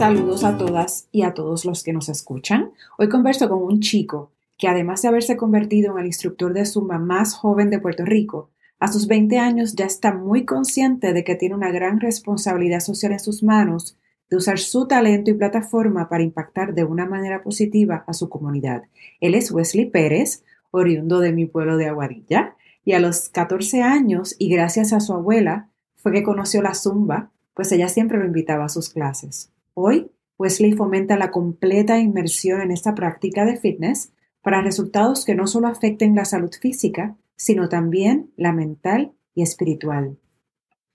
Saludos 0.00 0.44
a 0.44 0.56
todas 0.56 1.08
y 1.12 1.24
a 1.24 1.34
todos 1.34 1.66
los 1.66 1.84
que 1.84 1.92
nos 1.92 2.08
escuchan. 2.08 2.72
Hoy 2.96 3.10
converso 3.10 3.50
con 3.50 3.62
un 3.62 3.80
chico 3.80 4.32
que 4.56 4.66
además 4.66 5.02
de 5.02 5.08
haberse 5.08 5.36
convertido 5.36 5.92
en 5.92 5.98
el 5.98 6.06
instructor 6.06 6.54
de 6.54 6.64
Zumba 6.64 6.98
más 6.98 7.34
joven 7.34 7.68
de 7.68 7.80
Puerto 7.80 8.06
Rico, 8.06 8.48
a 8.78 8.90
sus 8.90 9.06
20 9.06 9.38
años 9.38 9.74
ya 9.74 9.84
está 9.84 10.14
muy 10.14 10.46
consciente 10.46 11.12
de 11.12 11.22
que 11.22 11.34
tiene 11.34 11.54
una 11.54 11.70
gran 11.70 12.00
responsabilidad 12.00 12.80
social 12.80 13.12
en 13.12 13.20
sus 13.20 13.42
manos 13.42 13.98
de 14.30 14.38
usar 14.38 14.58
su 14.58 14.88
talento 14.88 15.32
y 15.32 15.34
plataforma 15.34 16.08
para 16.08 16.22
impactar 16.22 16.72
de 16.72 16.84
una 16.84 17.04
manera 17.04 17.42
positiva 17.42 18.02
a 18.06 18.14
su 18.14 18.30
comunidad. 18.30 18.84
Él 19.20 19.34
es 19.34 19.52
Wesley 19.52 19.90
Pérez, 19.90 20.44
oriundo 20.70 21.20
de 21.20 21.32
mi 21.32 21.44
pueblo 21.44 21.76
de 21.76 21.88
Aguadilla, 21.88 22.56
y 22.86 22.92
a 22.92 23.00
los 23.00 23.28
14 23.28 23.82
años, 23.82 24.34
y 24.38 24.48
gracias 24.48 24.94
a 24.94 25.00
su 25.00 25.12
abuela, 25.12 25.68
fue 25.96 26.12
que 26.12 26.22
conoció 26.22 26.62
la 26.62 26.72
zumba, 26.72 27.32
pues 27.52 27.70
ella 27.72 27.90
siempre 27.90 28.16
lo 28.16 28.24
invitaba 28.24 28.64
a 28.64 28.70
sus 28.70 28.88
clases. 28.88 29.52
Hoy, 29.74 30.10
Wesley 30.36 30.72
fomenta 30.72 31.16
la 31.16 31.30
completa 31.30 31.98
inmersión 31.98 32.60
en 32.60 32.72
esta 32.72 32.94
práctica 32.94 33.44
de 33.44 33.56
fitness 33.56 34.12
para 34.42 34.62
resultados 34.62 35.24
que 35.24 35.34
no 35.34 35.46
solo 35.46 35.68
afecten 35.68 36.16
la 36.16 36.24
salud 36.24 36.50
física, 36.60 37.16
sino 37.36 37.68
también 37.68 38.32
la 38.36 38.52
mental 38.52 39.12
y 39.34 39.42
espiritual. 39.42 40.16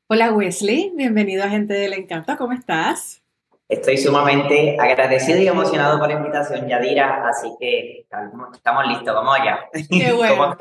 Hola 0.07 0.34
Wesley, 0.34 0.91
bienvenido 0.93 1.43
a 1.43 1.49
Gente 1.49 1.73
del 1.73 1.93
Encanto, 1.93 2.35
¿cómo 2.38 2.51
estás? 2.51 3.23
Estoy 3.70 3.98
sumamente 3.98 4.77
agradecido 4.77 5.39
y 5.39 5.48
emocionado 5.48 5.98
por 5.98 6.09
la 6.09 6.15
invitación, 6.15 6.67
Yadira, 6.67 7.27
así 7.27 7.49
que 7.59 8.05
estamos 8.53 8.87
listos, 8.87 9.15
vamos 9.15 9.39
allá. 9.39 9.59
Qué 9.89 10.12
bueno, 10.15 10.57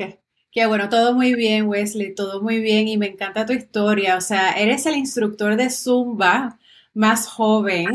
qué, 0.52 0.66
bueno, 0.66 0.88
todo 0.88 1.15
muy 1.15 1.34
bien, 1.34 1.66
Wesley, 1.68 2.15
todo 2.15 2.40
muy 2.40 2.60
bien 2.60 2.87
y 2.87 2.96
me 2.96 3.09
encanta 3.09 3.45
tu 3.45 3.52
historia. 3.52 4.16
O 4.16 4.20
sea, 4.20 4.52
eres 4.52 4.87
el 4.87 4.95
instructor 4.95 5.57
de 5.57 5.68
Zumba 5.68 6.59
más 6.95 7.28
joven 7.28 7.88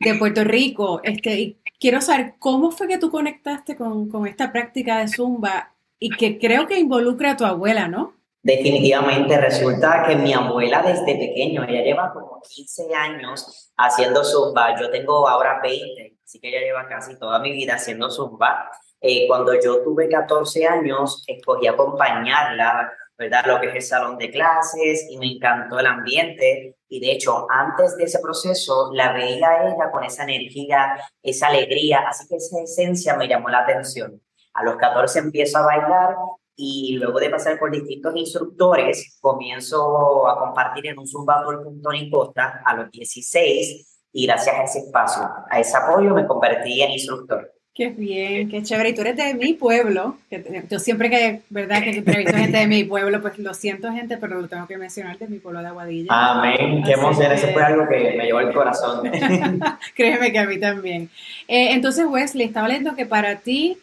de 0.00 0.14
Puerto 0.14 0.44
Rico. 0.44 1.00
Este, 1.04 1.40
y 1.40 1.58
quiero 1.78 2.00
saber 2.00 2.34
cómo 2.38 2.70
fue 2.70 2.88
que 2.88 2.98
tú 2.98 3.10
conectaste 3.10 3.76
con, 3.76 4.08
con 4.08 4.26
esta 4.26 4.50
práctica 4.50 4.98
de 4.98 5.08
Zumba 5.08 5.74
y 5.98 6.10
que 6.10 6.38
creo 6.38 6.66
que 6.66 6.78
involucra 6.78 7.32
a 7.32 7.36
tu 7.36 7.44
abuela, 7.44 7.86
¿no? 7.86 8.14
Definitivamente 8.42 9.38
resulta 9.38 10.04
que 10.08 10.16
mi 10.16 10.32
abuela 10.32 10.82
desde 10.82 11.14
pequeño, 11.14 11.62
ella 11.64 11.82
lleva 11.82 12.10
como 12.10 12.40
15 12.40 12.94
años 12.94 13.70
haciendo 13.76 14.24
zumba, 14.24 14.80
yo 14.80 14.90
tengo 14.90 15.28
ahora 15.28 15.60
20, 15.62 16.16
así 16.24 16.40
que 16.40 16.48
ella 16.48 16.60
lleva 16.60 16.88
casi 16.88 17.18
toda 17.18 17.38
mi 17.40 17.52
vida 17.52 17.74
haciendo 17.74 18.10
zumba. 18.10 18.70
Eh, 19.02 19.26
cuando 19.28 19.52
yo 19.60 19.82
tuve 19.82 20.08
14 20.08 20.66
años, 20.66 21.22
escogí 21.26 21.66
acompañarla, 21.66 22.90
¿verdad? 23.18 23.44
Lo 23.46 23.60
que 23.60 23.68
es 23.68 23.74
el 23.74 23.82
salón 23.82 24.16
de 24.16 24.30
clases 24.30 25.06
y 25.10 25.18
me 25.18 25.32
encantó 25.32 25.78
el 25.78 25.86
ambiente. 25.86 26.78
Y 26.92 26.98
de 26.98 27.12
hecho, 27.12 27.46
antes 27.48 27.96
de 27.96 28.04
ese 28.04 28.18
proceso, 28.18 28.90
la 28.92 29.12
veía 29.12 29.48
a 29.48 29.68
ella 29.68 29.90
con 29.92 30.02
esa 30.02 30.24
energía, 30.24 31.00
esa 31.22 31.46
alegría, 31.46 32.00
así 32.00 32.26
que 32.26 32.36
esa 32.36 32.60
esencia 32.60 33.16
me 33.16 33.28
llamó 33.28 33.48
la 33.48 33.60
atención. 33.60 34.20
A 34.54 34.64
los 34.64 34.74
14 34.74 35.20
empiezo 35.20 35.58
a 35.58 35.66
bailar 35.66 36.16
y 36.56 36.96
luego 36.98 37.20
de 37.20 37.30
pasar 37.30 37.60
por 37.60 37.70
distintos 37.70 38.14
instructores, 38.16 39.16
comienzo 39.20 40.28
a 40.28 40.36
compartir 40.40 40.88
en 40.88 40.98
un 40.98 41.06
Zumba 41.06 41.44
con 41.44 41.80
Tony 41.80 42.10
Costa 42.10 42.60
a 42.64 42.74
los 42.74 42.90
16 42.90 44.00
y 44.12 44.26
gracias 44.26 44.56
a 44.56 44.64
ese 44.64 44.78
espacio, 44.80 45.22
a 45.48 45.60
ese 45.60 45.76
apoyo 45.76 46.12
me 46.12 46.26
convertí 46.26 46.82
en 46.82 46.90
instructor. 46.90 47.52
Qué 47.80 47.88
bien, 47.88 48.50
qué 48.50 48.62
chévere. 48.62 48.90
Y 48.90 48.94
tú 48.94 49.00
eres 49.00 49.16
de 49.16 49.32
mi 49.32 49.54
pueblo. 49.58 50.18
Yo 50.68 50.78
siempre 50.78 51.08
que, 51.08 51.40
¿verdad? 51.48 51.82
Que 51.82 51.96
entrevisto 51.96 52.36
gente 52.36 52.58
de 52.58 52.66
mi 52.66 52.84
pueblo, 52.84 53.22
pues 53.22 53.38
lo 53.38 53.54
siento, 53.54 53.90
gente, 53.90 54.18
pero 54.18 54.38
lo 54.38 54.48
tengo 54.48 54.66
que 54.66 54.76
mencionar 54.76 55.16
de 55.18 55.26
mi 55.28 55.38
pueblo 55.38 55.62
de 55.62 55.68
Aguadilla. 55.68 56.08
Amén. 56.10 56.82
Qué 56.84 56.92
emoción. 56.92 57.32
Ese 57.32 57.54
fue 57.54 57.62
algo 57.62 57.88
que 57.88 58.16
me 58.18 58.26
llevó 58.26 58.40
el 58.40 58.52
corazón. 58.52 59.10
Créeme 59.96 60.30
que 60.30 60.38
a 60.38 60.44
mí 60.44 60.60
también. 60.60 61.08
Eh, 61.48 61.72
entonces, 61.72 62.04
Wesley, 62.06 62.48
estaba 62.48 62.68
leyendo 62.68 62.94
que 62.94 63.06
para 63.06 63.36
ti 63.36 63.78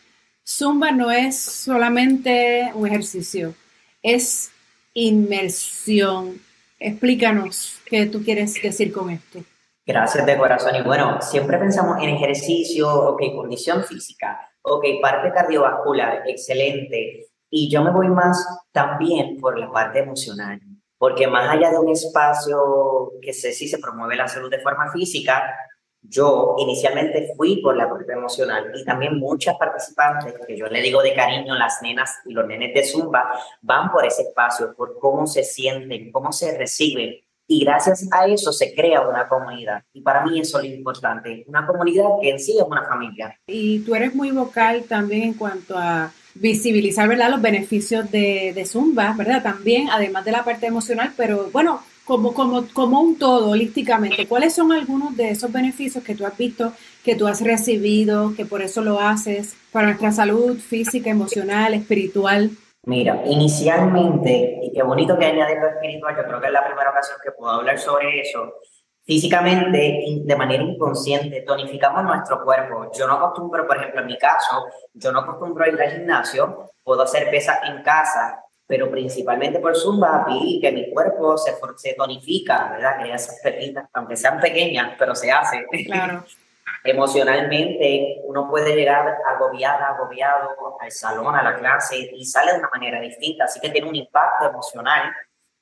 Zumba 0.47 0.91
no 0.91 1.09
es 1.09 1.35
solamente 1.41 2.69
un 2.75 2.85
ejercicio, 2.85 3.55
es 4.03 4.51
inmersión. 4.93 6.39
Explícanos 6.79 7.79
qué 7.83 8.05
tú 8.05 8.23
quieres 8.23 8.61
decir 8.61 8.91
con 8.91 9.09
esto. 9.09 9.43
Gracias 9.87 10.25
de 10.25 10.37
corazón. 10.37 10.75
Y 10.75 10.81
bueno, 10.81 11.21
siempre 11.21 11.57
pensamos 11.57 11.97
en 12.03 12.09
ejercicio, 12.09 12.93
ok, 12.93 13.21
condición 13.33 13.85
física, 13.85 14.37
ok, 14.61 14.83
parte 15.01 15.31
cardiovascular, 15.31 16.23
excelente. 16.27 17.27
Y 17.49 17.71
yo 17.71 17.81
me 17.81 17.91
voy 17.91 18.09
más 18.09 18.45
también 18.73 19.37
por 19.37 19.57
la 19.57 19.71
parte 19.71 19.99
emocional, 19.99 20.59
porque 20.97 21.25
más 21.27 21.49
allá 21.49 21.71
de 21.71 21.79
un 21.79 21.87
espacio 21.89 23.13
que 23.21 23.31
sé 23.31 23.53
si 23.53 23.69
se 23.69 23.77
promueve 23.77 24.17
la 24.17 24.27
salud 24.27 24.51
de 24.51 24.59
forma 24.59 24.91
física, 24.91 25.55
yo 26.01 26.55
inicialmente 26.57 27.33
fui 27.37 27.61
por 27.61 27.77
la 27.77 27.89
parte 27.89 28.11
emocional 28.11 28.69
y 28.75 28.83
también 28.83 29.17
muchas 29.17 29.55
participantes, 29.55 30.33
que 30.45 30.57
yo 30.57 30.67
le 30.67 30.81
digo 30.81 31.01
de 31.01 31.13
cariño, 31.13 31.55
las 31.55 31.81
nenas 31.81 32.13
y 32.25 32.33
los 32.33 32.45
nenes 32.45 32.73
de 32.73 32.83
Zumba, 32.83 33.31
van 33.61 33.89
por 33.89 34.05
ese 34.05 34.23
espacio, 34.23 34.75
por 34.75 34.99
cómo 34.99 35.25
se 35.27 35.45
sienten, 35.45 36.11
cómo 36.11 36.33
se 36.33 36.57
reciben. 36.57 37.21
Y 37.47 37.63
gracias 37.63 38.07
a 38.11 38.27
eso 38.27 38.51
se 38.51 38.75
crea 38.75 39.07
una 39.07 39.27
comunidad. 39.27 39.83
Y 39.93 40.01
para 40.01 40.25
mí 40.25 40.39
eso 40.39 40.59
es 40.59 40.69
lo 40.69 40.75
importante, 40.75 41.45
una 41.47 41.65
comunidad 41.65 42.05
que 42.21 42.31
en 42.31 42.39
sí 42.39 42.57
es 42.57 42.65
una 42.67 42.83
familia. 42.83 43.39
Y 43.47 43.79
tú 43.79 43.95
eres 43.95 44.13
muy 44.13 44.31
vocal 44.31 44.83
también 44.83 45.23
en 45.23 45.33
cuanto 45.33 45.77
a 45.77 46.11
visibilizar, 46.35 47.07
¿verdad?, 47.07 47.31
los 47.31 47.41
beneficios 47.41 48.11
de, 48.11 48.51
de 48.53 48.65
Zumba, 48.65 49.13
¿verdad? 49.17 49.41
También, 49.41 49.89
además 49.89 50.25
de 50.25 50.31
la 50.31 50.43
parte 50.43 50.67
emocional, 50.67 51.13
pero 51.15 51.49
bueno, 51.51 51.81
como, 52.07 52.33
como, 52.33 52.67
como 52.69 53.01
un 53.01 53.17
todo, 53.17 53.49
holísticamente, 53.49 54.27
¿cuáles 54.27 54.53
son 54.53 54.71
algunos 54.71 55.17
de 55.17 55.31
esos 55.31 55.51
beneficios 55.51 56.03
que 56.03 56.15
tú 56.15 56.25
has 56.25 56.37
visto, 56.37 56.73
que 57.03 57.15
tú 57.15 57.27
has 57.27 57.41
recibido, 57.41 58.33
que 58.35 58.45
por 58.45 58.61
eso 58.61 58.81
lo 58.81 58.99
haces 58.99 59.55
para 59.71 59.87
nuestra 59.87 60.11
salud 60.11 60.57
física, 60.57 61.09
emocional, 61.09 61.73
espiritual? 61.73 62.51
Mira, 62.87 63.21
inicialmente, 63.25 64.59
y 64.61 64.71
qué 64.71 64.81
bonito 64.81 65.17
que 65.17 65.25
añadir 65.25 65.57
lo 65.57 65.67
espiritual, 65.67 66.15
yo 66.15 66.23
creo 66.23 66.39
que 66.39 66.47
es 66.47 66.53
la 66.53 66.65
primera 66.65 66.91
ocasión 66.91 67.17
que 67.21 67.31
puedo 67.33 67.51
hablar 67.51 67.77
sobre 67.77 68.21
eso. 68.21 68.61
Físicamente, 69.03 70.05
de 70.23 70.35
manera 70.37 70.63
inconsciente, 70.63 71.41
tonificamos 71.41 72.05
nuestro 72.05 72.45
cuerpo. 72.45 72.89
Yo 72.97 73.05
no 73.05 73.15
acostumbro, 73.15 73.67
por 73.67 73.75
ejemplo, 73.75 73.99
en 73.99 74.07
mi 74.07 74.17
caso, 74.17 74.67
yo 74.93 75.11
no 75.11 75.19
acostumbro 75.19 75.67
ir 75.67 75.81
al 75.81 75.91
gimnasio, 75.91 76.71
puedo 76.81 77.01
hacer 77.01 77.29
pesas 77.29 77.59
en 77.65 77.83
casa, 77.83 78.41
pero 78.65 78.89
principalmente 78.89 79.59
por 79.59 79.75
Zumba 79.75 80.25
vi 80.25 80.61
que 80.61 80.71
mi 80.71 80.89
cuerpo 80.89 81.37
se, 81.37 81.55
se 81.75 81.93
tonifica, 81.93 82.69
¿verdad? 82.71 83.03
Que 83.03 83.11
esas 83.11 83.41
pepitas, 83.43 83.89
aunque 83.91 84.15
sean 84.15 84.39
pequeñas, 84.39 84.95
pero 84.97 85.13
se 85.13 85.29
hace. 85.29 85.65
Claro. 85.85 86.23
Emocionalmente 86.83 88.21
uno 88.23 88.49
puede 88.49 88.75
llegar 88.75 89.17
agobiada, 89.27 89.87
agobiado 89.89 90.77
al 90.79 90.91
salón, 90.91 91.35
a 91.35 91.43
la 91.43 91.55
clase 91.55 92.09
y 92.13 92.25
sale 92.25 92.53
de 92.53 92.59
una 92.59 92.69
manera 92.69 92.99
distinta, 93.01 93.45
así 93.45 93.59
que 93.59 93.69
tiene 93.69 93.89
un 93.89 93.95
impacto 93.95 94.47
emocional. 94.47 95.13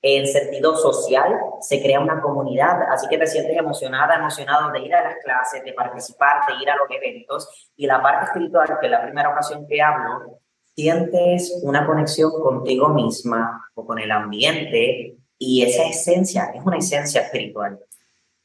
En 0.02 0.28
sentido 0.28 0.76
social, 0.76 1.34
se 1.62 1.82
crea 1.82 2.00
una 2.00 2.22
comunidad, 2.22 2.84
así 2.92 3.08
que 3.08 3.18
te 3.18 3.26
sientes 3.26 3.58
emocionada, 3.58 4.16
emocionado 4.16 4.72
de 4.72 4.82
ir 4.82 4.94
a 4.94 5.04
las 5.04 5.16
clases, 5.24 5.64
de 5.64 5.74
participar, 5.74 6.42
de 6.48 6.62
ir 6.62 6.70
a 6.70 6.76
los 6.76 6.88
eventos. 6.92 7.72
Y 7.76 7.88
la 7.88 8.04
parte 8.04 8.26
espiritual, 8.26 8.78
que 8.80 8.86
es 8.86 8.92
la 8.92 9.02
primera 9.02 9.30
ocasión 9.30 9.66
que 9.68 9.82
hablo, 9.82 10.42
sientes 10.76 11.60
una 11.64 11.88
conexión 11.88 12.32
contigo 12.40 12.90
misma 12.90 13.68
o 13.74 13.84
con 13.84 13.98
el 13.98 14.12
ambiente 14.12 15.18
y 15.40 15.64
esa 15.64 15.86
esencia 15.86 16.52
es 16.54 16.64
una 16.64 16.78
esencia 16.78 17.22
espiritual 17.22 17.80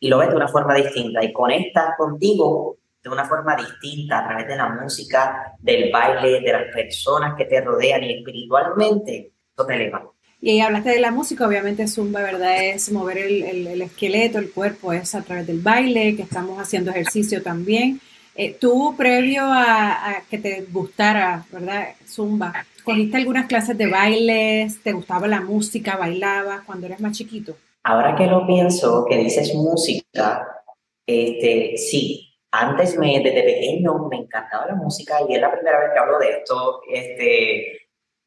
y 0.00 0.08
lo 0.08 0.18
ves 0.18 0.30
de 0.30 0.36
una 0.36 0.48
forma 0.48 0.74
distinta 0.74 1.22
y 1.22 1.32
conectas 1.32 1.94
contigo 1.96 2.78
de 3.02 3.10
una 3.10 3.24
forma 3.24 3.56
distinta 3.56 4.18
a 4.18 4.28
través 4.28 4.48
de 4.48 4.56
la 4.56 4.68
música, 4.68 5.54
del 5.60 5.90
baile, 5.90 6.40
de 6.40 6.52
las 6.52 6.74
personas 6.74 7.34
que 7.36 7.44
te 7.44 7.60
rodean 7.60 8.02
y 8.04 8.18
espiritualmente 8.18 9.32
eso 9.56 9.66
te 9.66 9.74
eleva. 9.74 10.10
Y 10.42 10.50
ahí 10.50 10.60
hablaste 10.60 10.90
de 10.90 11.00
la 11.00 11.10
música, 11.10 11.46
obviamente 11.46 11.86
Zumba, 11.86 12.22
¿verdad? 12.22 12.64
Es 12.64 12.90
mover 12.90 13.18
el, 13.18 13.42
el, 13.42 13.66
el 13.66 13.82
esqueleto, 13.82 14.38
el 14.38 14.50
cuerpo, 14.50 14.92
es 14.92 15.14
a 15.14 15.22
través 15.22 15.46
del 15.46 15.60
baile, 15.60 16.16
que 16.16 16.22
estamos 16.22 16.58
haciendo 16.58 16.90
ejercicio 16.90 17.42
también. 17.42 18.00
Eh, 18.34 18.56
tú, 18.58 18.94
previo 18.96 19.42
a, 19.44 20.22
que 20.30 20.38
te 20.38 20.64
gustara, 20.70 21.44
¿verdad? 21.52 21.88
Zumba, 22.08 22.64
¿cogiste 22.84 23.18
algunas 23.18 23.46
clases 23.46 23.76
de 23.76 23.86
bailes? 23.86 24.82
¿Te 24.82 24.92
gustaba 24.92 25.28
la 25.28 25.42
música? 25.42 25.96
¿Bailabas 25.96 26.62
cuando 26.62 26.86
eras 26.86 27.00
más 27.00 27.16
chiquito? 27.16 27.56
Ahora 27.82 28.14
que 28.14 28.26
lo 28.26 28.46
pienso, 28.46 29.06
que 29.08 29.16
dices 29.16 29.54
música, 29.54 30.46
este, 31.06 31.76
sí. 31.76 32.26
Antes, 32.52 32.98
me, 32.98 33.20
desde 33.20 33.42
pequeño, 33.44 34.08
me 34.08 34.16
encantaba 34.16 34.66
la 34.66 34.74
música 34.74 35.18
y 35.28 35.34
es 35.34 35.40
la 35.40 35.52
primera 35.52 35.78
vez 35.78 35.90
que 35.92 35.98
hablo 36.00 36.18
de 36.18 36.30
esto. 36.30 36.80
Este, 36.90 37.80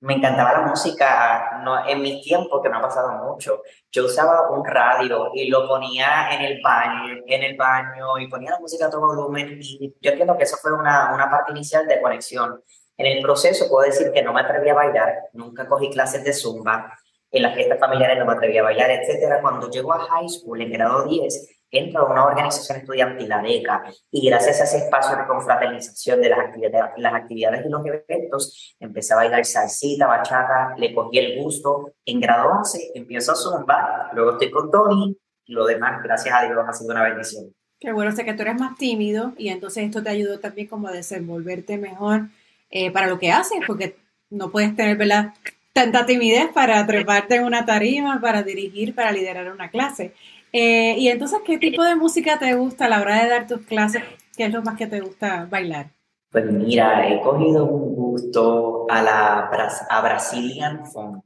me 0.03 0.15
encantaba 0.15 0.51
la 0.53 0.67
música 0.67 1.61
no, 1.63 1.87
en 1.87 2.01
mis 2.01 2.21
tiempos, 2.21 2.61
que 2.61 2.69
no 2.69 2.77
ha 2.77 2.81
pasado 2.81 3.23
mucho. 3.23 3.61
Yo 3.91 4.05
usaba 4.05 4.49
un 4.51 4.65
radio 4.65 5.31
y 5.33 5.49
lo 5.49 5.67
ponía 5.67 6.29
en 6.33 6.41
el 6.41 6.61
baño, 6.61 7.21
en 7.25 7.43
el 7.43 7.55
baño 7.55 8.17
y 8.19 8.27
ponía 8.27 8.51
la 8.51 8.59
música 8.59 8.87
a 8.87 8.89
todo 8.89 9.07
volumen 9.07 9.59
y 9.61 9.95
yo 10.01 10.11
entiendo 10.11 10.37
que 10.37 10.43
eso 10.43 10.57
fue 10.57 10.73
una, 10.73 11.13
una 11.13 11.29
parte 11.31 11.51
inicial 11.51 11.87
de 11.87 12.01
conexión. 12.01 12.61
En 12.97 13.05
el 13.05 13.21
proceso 13.21 13.69
puedo 13.69 13.85
decir 13.85 14.11
que 14.11 14.21
no 14.23 14.33
me 14.33 14.41
atreví 14.41 14.69
a 14.69 14.73
bailar, 14.73 15.15
nunca 15.33 15.67
cogí 15.67 15.89
clases 15.89 16.23
de 16.23 16.33
zumba, 16.33 16.97
en 17.33 17.43
las 17.43 17.55
fiestas 17.55 17.79
familiares 17.79 18.19
no 18.19 18.25
me 18.25 18.33
atreví 18.33 18.57
a 18.57 18.63
bailar, 18.63 18.91
etcétera. 18.91 19.41
Cuando 19.41 19.69
llego 19.69 19.91
a 19.91 19.99
high 19.99 20.29
school, 20.29 20.61
en 20.61 20.71
grado 20.71 21.07
10, 21.07 21.49
entro 21.71 22.01
a 22.01 22.11
una 22.11 22.25
organización 22.25 22.77
estudiantil, 22.77 23.27
la 23.27 23.41
DECA, 23.41 23.83
y 24.11 24.29
gracias 24.29 24.61
a 24.61 24.63
ese 24.65 24.77
espacio 24.77 25.17
de 25.17 25.25
confraternización 25.25 26.21
de 26.21 26.29
las 26.29 26.39
actividades, 26.39 26.91
las 26.97 27.13
actividades 27.15 27.65
y 27.65 27.69
los 27.69 27.85
eventos, 27.85 28.75
empecé 28.79 29.13
a 29.13 29.17
bailar 29.17 29.43
salsita, 29.43 30.05
bachata, 30.05 30.75
le 30.77 30.93
cogí 30.93 31.17
el 31.17 31.41
gusto. 31.41 31.93
En 32.05 32.21
grado 32.21 32.51
11 32.51 32.91
empiezo 32.93 33.31
a 33.31 33.35
zumba, 33.35 34.11
luego 34.13 34.33
estoy 34.33 34.51
con 34.51 34.69
Tony, 34.69 35.17
y 35.45 35.53
lo 35.53 35.65
demás, 35.65 36.03
gracias 36.03 36.35
a 36.35 36.45
Dios, 36.45 36.63
ha 36.67 36.71
sido 36.71 36.91
una 36.91 37.03
bendición. 37.03 37.51
Qué 37.79 37.91
bueno, 37.91 38.11
sé 38.11 38.23
que 38.23 38.33
tú 38.33 38.43
eres 38.43 38.55
más 38.55 38.77
tímido 38.77 39.33
y 39.37 39.49
entonces 39.49 39.83
esto 39.83 40.01
te 40.01 40.09
ayudó 40.09 40.39
también 40.39 40.67
como 40.67 40.87
a 40.87 40.91
desenvolverte 40.91 41.77
mejor 41.77 42.27
eh, 42.69 42.91
para 42.91 43.07
lo 43.07 43.19
que 43.19 43.31
haces, 43.31 43.59
porque 43.65 43.97
no 44.29 44.51
puedes 44.51 44.75
tener, 44.75 44.95
¿verdad? 44.95 45.33
Tanta 45.73 46.05
timidez 46.05 46.49
para 46.53 46.85
treparte 46.85 47.35
en 47.35 47.45
una 47.45 47.65
tarima, 47.65 48.21
para 48.21 48.43
dirigir, 48.43 48.95
para 48.95 49.11
liderar 49.11 49.51
una 49.51 49.69
clase. 49.69 50.13
Eh, 50.53 50.95
y 50.99 51.07
entonces, 51.09 51.39
¿qué 51.43 51.57
tipo 51.57 51.83
de 51.83 51.95
música 51.95 52.37
te 52.37 52.53
gusta 52.53 52.85
a 52.85 52.89
la 52.89 53.01
hora 53.01 53.23
de 53.23 53.29
dar 53.29 53.47
tus 53.47 53.61
clases? 53.65 54.03
¿Qué 54.37 54.45
es 54.45 54.53
lo 54.53 54.61
más 54.61 54.77
que 54.77 54.85
te 54.85 55.01
gusta 55.01 55.47
bailar? 55.49 55.87
Pues 56.31 56.45
mira, 56.45 57.07
he 57.09 57.19
cogido 57.21 57.65
un 57.65 57.95
gusto 57.95 58.85
a 58.89 59.01
la 59.01 59.49
a 59.89 60.01
Brazilian 60.01 60.85
Funk 60.85 61.23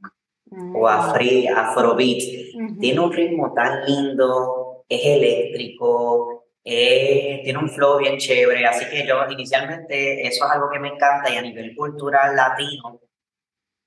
o 0.74 0.88
a 0.88 1.08
mm. 1.08 1.14
free, 1.14 1.46
Afrobeat. 1.46 2.78
Tiene 2.80 3.00
un 3.00 3.12
ritmo 3.12 3.52
tan 3.52 3.84
lindo, 3.84 4.84
es 4.88 5.00
eléctrico, 5.04 6.44
tiene 6.62 7.58
un 7.58 7.68
flow 7.68 7.98
bien 7.98 8.18
chévere, 8.18 8.66
así 8.66 8.84
que 8.90 9.06
yo 9.06 9.16
inicialmente 9.30 10.26
eso 10.26 10.44
es 10.44 10.50
algo 10.50 10.68
que 10.70 10.78
me 10.78 10.88
encanta 10.88 11.32
y 11.32 11.36
a 11.36 11.42
nivel 11.42 11.74
cultural 11.74 12.36
latino 12.36 13.00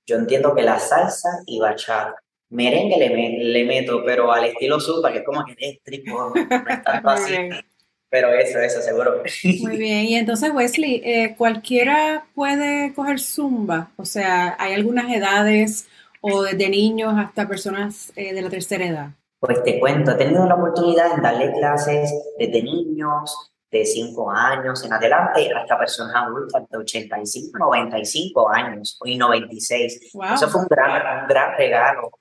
yo 0.06 0.16
entiendo 0.18 0.54
que 0.56 0.62
la 0.64 0.80
salsa 0.80 1.30
y 1.46 1.60
bachata, 1.60 2.16
merengue 2.50 2.98
le, 2.98 3.44
le 3.44 3.66
meto, 3.66 4.04
pero 4.06 4.32
al 4.32 4.46
estilo 4.46 4.80
zumba, 4.80 5.12
que 5.12 5.20
es 5.20 5.26
como 5.26 5.44
que 5.46 5.54
eléctrico, 5.54 6.34
no 6.36 6.42
es 6.70 6.84
tan 6.84 7.02
fácil. 7.04 7.66
Pero 8.10 8.34
eso, 8.34 8.60
eso, 8.60 8.82
seguro. 8.82 9.24
Muy 9.62 9.78
bien, 9.78 10.04
y 10.04 10.16
entonces 10.16 10.52
Wesley, 10.54 11.02
eh, 11.06 11.34
¿cualquiera 11.38 12.26
puede 12.36 12.94
coger 12.94 13.22
zumba? 13.22 13.92
O 13.96 14.04
sea, 14.04 14.58
¿hay 14.60 14.74
algunas 14.74 15.10
edades 15.14 15.88
o 16.20 16.44
desde 16.44 16.70
niños 16.70 17.14
hasta 17.18 17.48
personas 17.48 18.12
eh, 18.18 18.34
de 18.34 18.42
la 18.42 18.50
tercera 18.50 18.86
edad? 18.86 19.10
Pues 19.40 19.64
te 19.64 19.80
cuento, 19.80 20.12
he 20.12 20.16
tenido 20.16 20.46
la 20.46 20.56
oportunidad 20.56 21.16
de 21.16 21.22
darle 21.22 21.54
clases 21.54 22.14
desde 22.38 22.62
niños, 22.62 23.51
de 23.72 23.86
5 23.86 24.30
años 24.30 24.84
en 24.84 24.94
adelante 24.94 25.50
hasta 25.54 25.80
personas 25.80 26.16
adultas 26.16 26.68
de 26.70 26.78
85, 26.78 27.58
95 27.58 28.50
años 28.50 29.00
y 29.06 29.18
96. 29.18 30.14
Eso 30.34 30.50
fue 30.50 30.62
un 30.62 30.68
gran, 30.68 31.22
un 31.22 31.28
gran 31.28 31.58
regalo. 31.58 32.12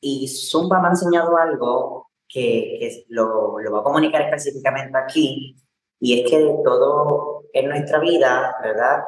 Y 0.00 0.28
Zumba 0.28 0.80
me 0.80 0.88
ha 0.88 0.90
enseñado 0.90 1.36
algo 1.36 2.10
que, 2.28 2.76
que 2.78 3.04
lo, 3.08 3.58
lo 3.58 3.70
voy 3.70 3.80
a 3.80 3.82
comunicar 3.82 4.22
específicamente 4.22 4.96
aquí, 4.98 5.56
y 5.98 6.20
es 6.20 6.30
que 6.30 6.54
todo 6.62 7.44
en 7.52 7.68
nuestra 7.70 7.98
vida, 7.98 8.54
¿verdad? 8.62 9.00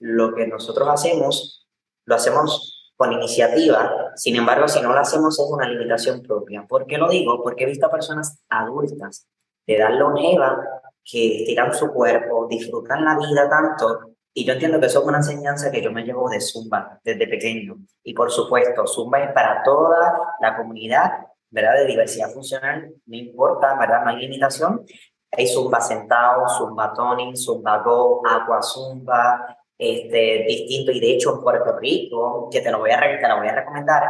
Lo 0.00 0.34
que 0.34 0.46
nosotros 0.46 0.88
hacemos, 0.88 1.68
lo 2.06 2.14
hacemos 2.14 2.92
con 2.96 3.12
iniciativa, 3.12 4.12
sin 4.16 4.36
embargo, 4.36 4.68
si 4.68 4.80
no 4.80 4.92
lo 4.92 5.00
hacemos 5.00 5.38
es 5.38 5.46
una 5.50 5.68
limitación 5.68 6.22
propia. 6.22 6.66
¿Por 6.66 6.86
qué 6.86 6.98
lo 6.98 7.08
digo? 7.08 7.42
Porque 7.42 7.64
he 7.64 7.66
visto 7.66 7.86
a 7.86 7.90
personas 7.90 8.40
adultas 8.48 9.26
de 9.66 9.76
edad 9.76 9.90
longeva 9.98 10.58
que 11.04 11.40
estiran 11.40 11.74
su 11.74 11.92
cuerpo, 11.92 12.46
disfrutan 12.48 13.04
la 13.04 13.16
vida 13.16 13.48
tanto. 13.48 14.12
Y 14.34 14.44
yo 14.44 14.54
entiendo 14.54 14.80
que 14.80 14.86
eso 14.86 15.00
es 15.00 15.06
una 15.06 15.18
enseñanza 15.18 15.70
que 15.70 15.82
yo 15.82 15.92
me 15.92 16.04
llevo 16.04 16.28
de 16.30 16.40
Zumba 16.40 17.00
desde 17.04 17.26
pequeño. 17.26 17.76
Y 18.02 18.14
por 18.14 18.30
supuesto, 18.30 18.86
Zumba 18.86 19.22
es 19.22 19.32
para 19.32 19.62
toda 19.62 20.18
la 20.40 20.56
comunidad, 20.56 21.26
¿verdad? 21.50 21.74
De 21.74 21.86
diversidad 21.86 22.30
funcional, 22.30 22.94
no 23.04 23.16
importa, 23.16 23.76
¿verdad? 23.78 24.04
No 24.04 24.10
hay 24.10 24.16
limitación. 24.16 24.84
Hay 25.32 25.46
Zumba 25.46 25.80
sentado, 25.80 26.48
Zumba 26.48 26.92
toning, 26.94 27.36
Zumba 27.36 27.78
go, 27.78 28.22
agua 28.26 28.62
Zumba, 28.62 29.58
este, 29.76 30.44
distinto. 30.48 30.92
Y 30.92 31.00
de 31.00 31.12
hecho 31.12 31.34
en 31.34 31.42
Puerto 31.42 31.78
Rico, 31.78 32.48
que 32.50 32.60
te 32.60 32.70
lo 32.70 32.78
voy 32.78 32.90
a, 32.90 33.00
te 33.00 33.28
lo 33.28 33.38
voy 33.38 33.48
a 33.48 33.54
recomendar, 33.54 34.02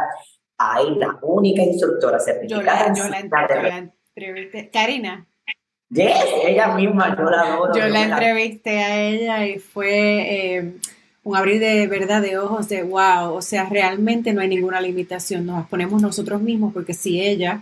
hay 0.57 0.95
la 0.95 1.19
única 1.21 1.63
instructora 1.63 2.19
certificada. 2.19 2.93
Yo 2.93 3.09
la, 3.09 3.21
yo 3.21 3.29
la 3.29 3.91
Karina. 4.71 5.27
Yes, 5.93 6.25
ella 6.43 6.73
misma, 6.75 7.15
yo 7.15 7.29
la 7.29 7.41
adoro. 7.41 7.75
Yo 7.75 7.87
la 7.87 8.03
entrevisté 8.03 8.79
a 8.83 8.99
ella 8.99 9.45
y 9.45 9.59
fue 9.59 10.55
eh, 10.57 10.73
un 11.23 11.35
abrir 11.35 11.59
de 11.59 11.85
verdad 11.87 12.21
de 12.21 12.37
ojos 12.37 12.67
de 12.67 12.81
wow, 12.81 13.33
o 13.33 13.41
sea, 13.41 13.65
realmente 13.69 14.33
no 14.33 14.41
hay 14.41 14.47
ninguna 14.47 14.81
limitación, 14.81 15.45
nos 15.45 15.67
ponemos 15.67 16.01
nosotros 16.01 16.41
mismos 16.41 16.73
porque 16.73 16.93
si 16.93 17.21
ella 17.21 17.61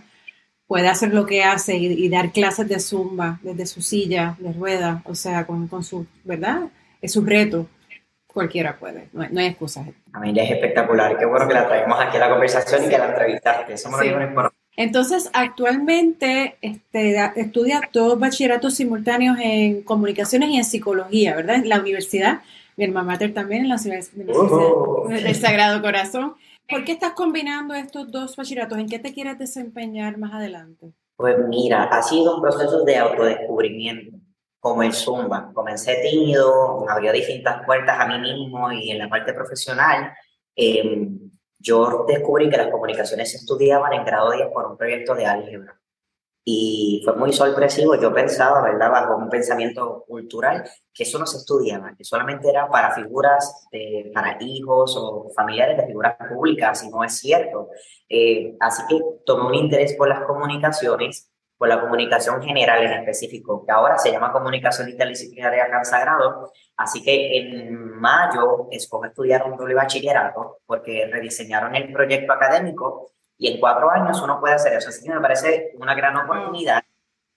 puede 0.66 0.88
hacer 0.88 1.12
lo 1.12 1.26
que 1.26 1.44
hace 1.44 1.76
y, 1.76 2.08
dar 2.08 2.32
clases 2.32 2.66
de 2.66 2.80
zumba 2.80 3.38
desde 3.42 3.66
su 3.66 3.82
silla 3.82 4.36
de 4.38 4.54
rueda, 4.54 5.02
o 5.04 5.14
sea, 5.14 5.46
con, 5.46 5.68
con 5.68 5.84
su, 5.84 6.06
¿verdad? 6.24 6.62
Es 7.02 7.12
su 7.12 7.22
reto, 7.22 7.66
cualquiera 8.26 8.78
puede, 8.78 9.08
no 9.12 9.40
hay, 9.40 9.46
excusas. 9.46 9.86
A 10.14 10.20
mí 10.20 10.30
ella 10.30 10.44
es 10.44 10.52
espectacular, 10.52 11.18
qué 11.18 11.26
bueno 11.26 11.46
que 11.46 11.54
la 11.54 11.68
traemos 11.68 12.00
aquí 12.00 12.16
a 12.16 12.20
la 12.20 12.30
conversación 12.30 12.86
y 12.86 12.88
que 12.88 12.96
la 12.96 13.10
entrevistaste, 13.10 13.72
me 13.72 13.78
sí. 13.78 14.10
Entonces, 14.76 15.30
actualmente 15.34 16.56
este, 16.62 17.16
estudia 17.36 17.90
dos 17.92 18.18
bachilleratos 18.18 18.74
simultáneos 18.74 19.36
en 19.40 19.82
comunicaciones 19.82 20.48
y 20.48 20.56
en 20.56 20.64
psicología, 20.64 21.36
¿verdad? 21.36 21.56
En 21.56 21.68
la 21.68 21.80
universidad, 21.80 22.40
mi 22.76 22.84
hermana 22.84 23.08
mater 23.08 23.34
también 23.34 23.62
en 23.62 23.68
la 23.68 23.76
Universidad 23.76 24.34
oh. 24.34 25.08
del 25.08 25.34
Sagrado 25.34 25.82
Corazón. 25.82 26.34
¿Por 26.68 26.84
qué 26.84 26.92
estás 26.92 27.12
combinando 27.12 27.74
estos 27.74 28.10
dos 28.10 28.34
bachilleratos? 28.34 28.78
¿En 28.78 28.88
qué 28.88 28.98
te 28.98 29.12
quieres 29.12 29.38
desempeñar 29.38 30.16
más 30.16 30.32
adelante? 30.32 30.92
Pues 31.16 31.36
mira, 31.48 31.84
ha 31.84 32.02
sido 32.02 32.36
un 32.36 32.42
proceso 32.42 32.82
de 32.84 32.96
autodescubrimiento, 32.96 34.16
como 34.58 34.82
el 34.82 34.94
Zumba. 34.94 35.52
Comencé 35.52 35.96
tímido, 36.10 36.88
abrió 36.88 37.12
distintas 37.12 37.62
puertas 37.66 38.00
a 38.00 38.06
mí 38.06 38.18
mismo 38.18 38.72
y 38.72 38.90
en 38.90 38.98
la 38.98 39.10
parte 39.10 39.34
profesional. 39.34 40.14
Eh, 40.56 41.08
yo 41.62 42.04
descubrí 42.06 42.50
que 42.50 42.56
las 42.56 42.68
comunicaciones 42.70 43.30
se 43.30 43.38
estudiaban 43.38 43.92
en 43.92 44.04
grado 44.04 44.32
10 44.32 44.48
por 44.52 44.66
un 44.66 44.76
proyecto 44.76 45.14
de 45.14 45.26
álgebra. 45.26 45.78
Y 46.44 47.02
fue 47.04 47.14
muy 47.14 47.32
sorpresivo. 47.32 47.94
Yo 47.94 48.12
pensaba, 48.12 48.62
¿verdad?, 48.62 48.90
bajo 48.90 49.16
un 49.16 49.30
pensamiento 49.30 50.04
cultural, 50.08 50.68
que 50.92 51.04
eso 51.04 51.18
no 51.18 51.26
se 51.26 51.38
estudiaba, 51.38 51.94
que 51.96 52.02
solamente 52.02 52.50
era 52.50 52.68
para 52.68 52.90
figuras, 52.90 53.68
para 54.12 54.38
hijos 54.40 54.96
o 54.98 55.30
familiares 55.36 55.76
de 55.76 55.86
figuras 55.86 56.16
públicas, 56.28 56.82
y 56.82 56.90
no 56.90 57.04
es 57.04 57.16
cierto. 57.16 57.68
Eh, 58.08 58.56
así 58.58 58.82
que 58.88 59.00
tomé 59.24 59.46
un 59.46 59.54
interés 59.54 59.94
por 59.94 60.08
las 60.08 60.24
comunicaciones 60.26 61.31
por 61.62 61.68
la 61.68 61.80
comunicación 61.80 62.42
general 62.42 62.82
en 62.82 62.92
específico, 62.92 63.64
que 63.64 63.70
ahora 63.70 63.96
se 63.96 64.10
llama 64.10 64.32
comunicación 64.32 64.88
interdisciplinaria 64.88 65.70
consagrado. 65.72 66.50
Así 66.76 67.04
que 67.04 67.38
en 67.38 68.00
mayo 68.00 68.66
escogí 68.72 69.06
estudiar 69.06 69.44
un 69.44 69.56
doble 69.56 69.74
bachillerato 69.74 70.58
porque 70.66 71.08
rediseñaron 71.08 71.76
el 71.76 71.92
proyecto 71.92 72.32
académico 72.32 73.12
y 73.38 73.46
en 73.46 73.60
cuatro 73.60 73.88
años 73.92 74.20
uno 74.20 74.40
puede 74.40 74.54
hacer 74.54 74.72
eso. 74.72 74.88
Así 74.88 75.04
que 75.04 75.14
me 75.14 75.20
parece 75.20 75.70
una 75.78 75.94
gran 75.94 76.16
oportunidad 76.16 76.82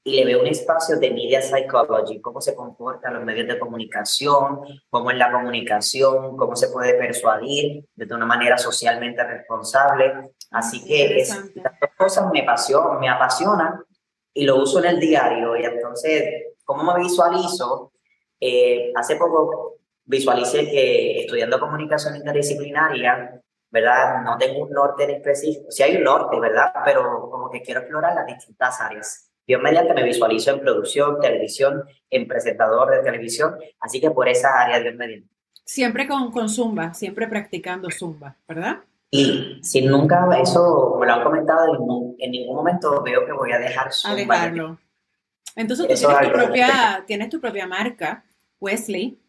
y 0.03 0.15
le 0.15 0.25
veo 0.25 0.41
un 0.41 0.47
espacio 0.47 0.97
de 0.97 1.11
media 1.11 1.39
psychology, 1.43 2.19
cómo 2.19 2.41
se 2.41 2.55
comportan 2.55 3.13
los 3.13 3.23
medios 3.23 3.47
de 3.47 3.59
comunicación, 3.59 4.61
cómo 4.89 5.11
es 5.11 5.17
la 5.19 5.31
comunicación, 5.31 6.35
cómo 6.35 6.55
se 6.55 6.69
puede 6.69 6.95
persuadir 6.95 7.85
de 7.93 8.15
una 8.15 8.25
manera 8.25 8.57
socialmente 8.57 9.23
responsable. 9.23 10.31
Así 10.49 10.83
que 10.83 11.17
estas 11.19 11.51
dos 11.53 11.91
cosas 11.95 12.31
me, 12.33 12.41
apasionan, 12.41 12.99
me 12.99 13.07
apasionan 13.07 13.85
y 14.35 14.43
lo 14.43 14.61
uso 14.61 14.79
en 14.79 14.85
el 14.85 14.99
diario. 14.99 15.55
Y 15.55 15.63
entonces, 15.63 16.55
¿cómo 16.63 16.83
me 16.83 17.01
visualizo? 17.01 17.93
Eh, 18.39 18.91
hace 18.93 19.15
poco 19.15 19.77
visualicé 20.03 20.69
que 20.69 21.21
estudiando 21.21 21.59
comunicación 21.59 22.17
interdisciplinaria, 22.17 23.41
¿verdad? 23.71 24.21
No 24.23 24.37
tengo 24.37 24.65
un 24.65 24.71
norte 24.71 25.05
en 25.05 25.11
específico. 25.11 25.71
Sí 25.71 25.81
hay 25.81 25.95
un 25.95 26.03
norte, 26.03 26.39
¿verdad? 26.39 26.71
Pero 26.83 27.29
como 27.31 27.49
que 27.49 27.61
quiero 27.61 27.79
explorar 27.79 28.13
las 28.13 28.27
distintas 28.27 28.79
áreas. 28.81 29.31
Yo 29.47 29.59
mediante 29.59 29.93
me 29.93 30.03
visualizo 30.03 30.51
en 30.51 30.59
producción, 30.59 31.19
televisión, 31.19 31.83
en 32.09 32.27
presentador 32.27 32.91
de 32.91 33.03
televisión, 33.03 33.55
así 33.79 34.01
que 34.01 34.11
por 34.11 34.27
esa 34.27 34.59
área, 34.59 34.79
Dios 34.79 34.95
mediante. 34.95 35.29
Siempre 35.63 36.07
con, 36.07 36.31
con 36.31 36.49
Zumba, 36.49 36.93
siempre 36.93 37.27
practicando 37.27 37.89
Zumba, 37.89 38.35
¿verdad? 38.47 38.79
Y 39.11 39.59
si 39.61 39.81
nunca 39.81 40.27
eso 40.41 40.97
me 40.99 41.05
lo 41.05 41.13
han 41.13 41.23
comentado, 41.23 41.73
en, 42.19 42.31
ningún 42.31 42.55
momento 42.55 43.01
veo 43.03 43.25
que 43.25 43.31
voy 43.31 43.51
a 43.51 43.59
dejar 43.59 43.91
su. 43.93 44.07
A 44.07 44.15
dejarlo. 44.15 44.79
Entonces 45.55 45.87
tú 45.87 45.93
tienes 45.93 46.27
tu, 46.27 46.33
propia, 46.33 47.03
tienes 47.07 47.29
tu 47.29 47.39
propia 47.39 47.67
marca, 47.67 48.25
Wesley. 48.59 49.21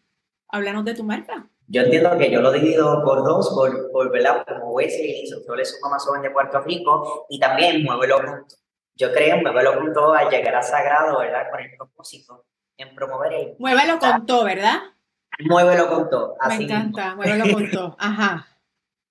Háblanos 0.49 0.85
de 0.85 0.93
tu 0.93 1.03
marca. 1.03 1.47
Yo 1.67 1.81
entiendo 1.81 2.17
que 2.17 2.31
yo 2.31 2.41
lo 2.41 2.51
divido 2.51 3.03
por 3.03 3.23
dos, 3.23 3.49
por, 3.53 3.91
por 3.91 4.11
¿verdad? 4.11 4.45
Como 4.47 4.71
Wesley, 4.71 5.23
de 5.29 5.65
Suma 5.65 5.89
más 5.91 6.05
joven 6.05 6.21
de 6.21 6.31
Puerto 6.31 6.61
Rico, 6.61 7.25
y 7.29 7.39
también 7.39 7.83
Muévelo 7.83 8.17
Junto. 8.17 8.55
Yo 8.95 9.11
creo 9.11 9.37
Muévelo 9.37 9.73
Junto 9.79 10.13
a 10.13 10.29
llegar 10.29 10.55
a 10.55 10.61
Sagrado, 10.61 11.19
¿verdad? 11.19 11.49
Con 11.51 11.59
el 11.59 11.75
propósito 11.77 12.45
en 12.77 12.95
promover 12.95 13.33
el... 13.33 13.55
Muévelo 13.59 13.99
con 13.99 14.25
todo, 14.25 14.45
¿verdad? 14.45 14.79
Muévelo 15.39 15.89
con 15.89 16.09
todo. 16.09 16.37
Me 16.47 16.55
encanta, 16.55 17.15
muévelo 17.15 17.53
con 17.53 17.71
todo. 17.71 17.95
Ajá 17.99 18.47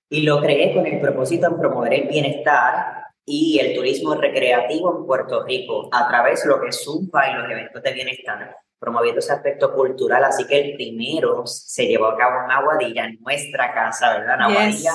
y 0.08 0.22
lo 0.22 0.40
creé 0.40 0.75
con 0.75 0.86
el 0.86 1.00
propósito 1.00 1.50
de 1.50 1.56
promover 1.56 1.94
el 1.94 2.08
bienestar 2.08 3.04
y 3.25 3.58
el 3.58 3.75
turismo 3.75 4.14
recreativo 4.14 4.96
en 4.96 5.06
Puerto 5.06 5.42
Rico 5.44 5.88
a 5.92 6.06
través 6.08 6.42
de 6.42 6.48
lo 6.48 6.60
que 6.60 6.68
es 6.68 6.84
Zumba 6.84 7.28
y 7.28 7.34
los 7.34 7.50
eventos 7.50 7.82
de 7.82 7.92
bienestar, 7.92 8.56
promoviendo 8.78 9.18
ese 9.18 9.32
aspecto 9.32 9.75
cultural. 9.75 10.25
Así 10.25 10.46
que 10.46 10.60
el 10.60 10.75
primero 10.76 11.44
se 11.44 11.86
llevó 11.86 12.06
a 12.06 12.16
cabo 12.16 12.44
en 12.44 12.50
Aguadilla, 12.52 13.06
en 13.06 13.18
nuestra 13.20 13.75
casa, 13.75 14.18
¿verdad? 14.18 14.36
En 14.36 14.42
Aguadilla. 14.42 14.92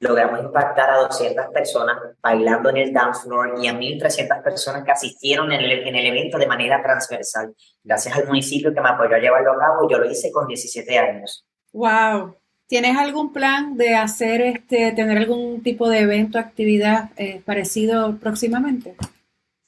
Logramos 0.00 0.40
impactar 0.40 0.90
a 0.90 0.96
200 0.96 1.48
personas 1.52 1.98
bailando 2.22 2.70
en 2.70 2.78
el 2.78 2.92
dance 2.92 3.22
floor 3.22 3.56
y 3.62 3.68
a 3.68 3.74
1.300 3.74 4.42
personas 4.42 4.82
que 4.82 4.92
asistieron 4.92 5.52
en 5.52 5.60
el, 5.60 5.86
en 5.86 5.94
el 5.94 6.06
evento 6.06 6.38
de 6.38 6.46
manera 6.46 6.82
transversal. 6.82 7.54
Gracias 7.84 8.16
al 8.16 8.26
municipio 8.26 8.72
que 8.72 8.80
me 8.80 8.88
apoyó 8.88 9.14
a 9.14 9.18
llevarlo 9.18 9.52
a 9.52 9.58
cabo, 9.58 9.88
yo 9.88 9.98
lo 9.98 10.10
hice 10.10 10.32
con 10.32 10.46
17 10.46 10.98
años. 10.98 11.46
¡Wow! 11.72 12.39
¿Tienes 12.70 12.96
algún 12.96 13.32
plan 13.32 13.76
de 13.76 13.96
hacer, 13.96 14.40
este, 14.42 14.92
tener 14.92 15.18
algún 15.18 15.60
tipo 15.60 15.88
de 15.88 16.02
evento, 16.02 16.38
actividad 16.38 17.10
eh, 17.16 17.42
parecido 17.44 18.16
próximamente? 18.18 18.94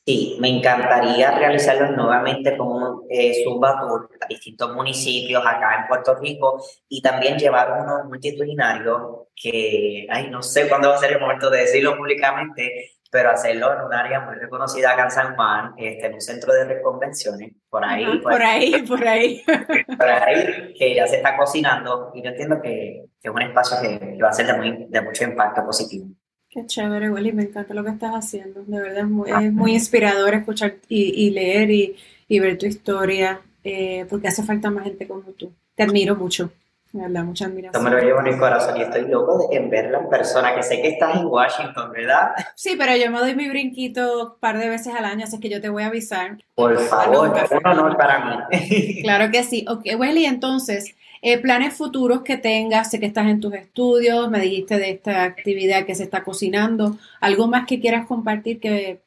Sí, 0.07 0.37
me 0.39 0.49
encantaría 0.49 1.33
realizarlo 1.33 1.91
nuevamente 1.97 2.57
como 2.57 3.03
eh, 3.11 3.43
Zumba 3.43 3.81
por 3.81 4.09
distintos 4.29 4.73
municipios 4.73 5.43
acá 5.45 5.81
en 5.81 5.89
Puerto 5.89 6.15
Rico 6.15 6.63
y 6.89 7.03
también 7.03 7.37
llevar 7.39 7.83
uno 7.83 8.05
multitudinario 8.05 9.31
que, 9.35 10.07
ay, 10.09 10.31
no 10.31 10.41
sé 10.41 10.69
cuándo 10.69 10.91
va 10.91 10.95
a 10.95 10.99
ser 10.99 11.11
el 11.11 11.21
momento 11.21 11.51
de 11.51 11.63
decirlo 11.63 11.97
públicamente, 11.97 12.92
pero 13.13 13.31
hacerlo 13.31 13.75
en 13.75 13.83
un 13.83 13.93
área 13.93 14.21
muy 14.21 14.37
reconocida 14.37 14.93
acá 14.93 15.05
en 15.05 15.11
San 15.11 15.37
Juan, 15.37 15.75
este, 15.77 16.07
en 16.07 16.15
un 16.15 16.21
centro 16.23 16.55
de 16.55 16.65
reconvenciones, 16.65 17.53
por 17.69 17.85
ahí. 17.85 18.07
por, 18.21 18.43
ahí, 18.43 18.83
por 18.89 19.07
ahí. 19.07 19.43
Por 19.99 20.09
ahí, 20.09 20.73
que 20.73 20.95
ya 20.95 21.07
se 21.07 21.17
está 21.17 21.37
cocinando 21.37 22.11
y 22.15 22.23
yo 22.23 22.31
entiendo 22.31 22.63
que, 22.63 23.05
que 23.21 23.29
es 23.29 23.35
un 23.35 23.43
espacio 23.43 23.77
que, 23.83 24.19
va 24.23 24.31
a 24.31 24.33
ser 24.33 24.47
de, 24.47 24.55
muy, 24.55 24.87
de 24.89 25.01
mucho 25.03 25.25
impacto 25.25 25.63
positivo. 25.63 26.07
Qué 26.49 26.65
chévere, 26.65 27.11
Willy, 27.11 27.33
me 27.33 27.43
encanta 27.43 27.75
lo 27.75 27.85
que 27.85 27.91
estás 27.91 28.15
haciendo. 28.15 28.63
De 28.65 28.81
verdad 28.81 29.01
es 29.01 29.09
muy, 29.09 29.31
es 29.31 29.53
muy 29.53 29.75
inspirador 29.75 30.33
escuchar 30.33 30.77
y, 30.89 31.27
y 31.27 31.31
leer 31.31 31.71
y, 31.71 31.97
y, 32.29 32.41
ver 32.41 32.57
tu 32.57 32.65
historia, 32.65 33.43
eh, 33.63 34.07
porque 34.09 34.29
hace 34.29 34.43
falta 34.43 34.71
más 34.71 34.85
gente 34.85 35.07
como 35.07 35.21
tú. 35.33 35.53
Te 35.75 35.83
admiro 35.83 36.17
mucho. 36.17 36.51
Me 36.93 37.09
da 37.09 37.25
mucha 37.25 37.47
admiración. 37.47 37.85
me 37.85 37.91
lo 37.91 37.99
llevo 38.01 38.21
en 38.21 38.27
el 38.27 38.39
corazón 38.39 38.77
y 38.77 38.83
estoy 38.83 39.09
loco 39.09 39.39
de 39.39 39.57
en 39.57 39.71
verla 39.71 40.01
en 40.01 40.11
persona, 40.11 40.55
que 40.55 40.63
sé 40.63 40.83
que 40.83 40.89
estás 40.89 41.17
en 41.17 41.27
Washington, 41.27 41.91
¿verdad? 41.91 42.33
Sí, 42.55 42.75
pero 42.77 42.95
yo 42.97 43.11
me 43.11 43.19
doy 43.19 43.35
mi 43.35 43.49
brinquito 43.49 44.23
un 44.23 44.39
par 44.39 44.59
de 44.59 44.69
veces 44.69 44.95
al 44.95 45.07
año, 45.07 45.25
así 45.25 45.41
que 45.41 45.49
yo 45.49 45.61
te 45.63 45.71
voy 45.71 45.85
a 45.85 45.87
avisar. 45.87 46.37
Por 46.55 46.79
favor, 46.79 47.33
es 47.37 47.51
un 47.51 47.67
honor 47.67 47.97
para 47.97 48.47
mí. 48.51 49.01
Claro 49.03 49.31
que 49.31 49.43
sí. 49.43 49.65
Ok, 49.69 49.87
Wesley, 49.99 50.27
entonces, 50.27 50.95
eh, 51.23 51.39
planes 51.39 51.75
futuros 51.75 52.23
que 52.23 52.37
tengas, 52.37 52.91
sé 52.91 53.01
que 53.01 53.07
estás 53.07 53.27
en 53.27 53.41
tus 53.41 53.55
estudios, 53.55 54.29
me 54.29 54.41
dijiste 54.41 54.77
de 54.77 54.91
esta 54.91 55.25
actividad 55.25 55.87
que 55.87 55.95
se 55.95 56.03
está 56.03 56.23
cocinando, 56.23 56.99
¿algo 57.21 57.47
más 57.47 57.67
que 57.67 57.81
quieras 57.81 58.07
compartir 58.07 58.61
que, 58.61 59.01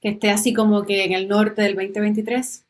que 0.00 0.10
esté 0.10 0.30
así 0.30 0.54
como 0.54 0.84
que 0.84 1.04
en 1.04 1.14
el 1.14 1.26
norte 1.26 1.62
del 1.62 1.74
2023? 1.74 2.64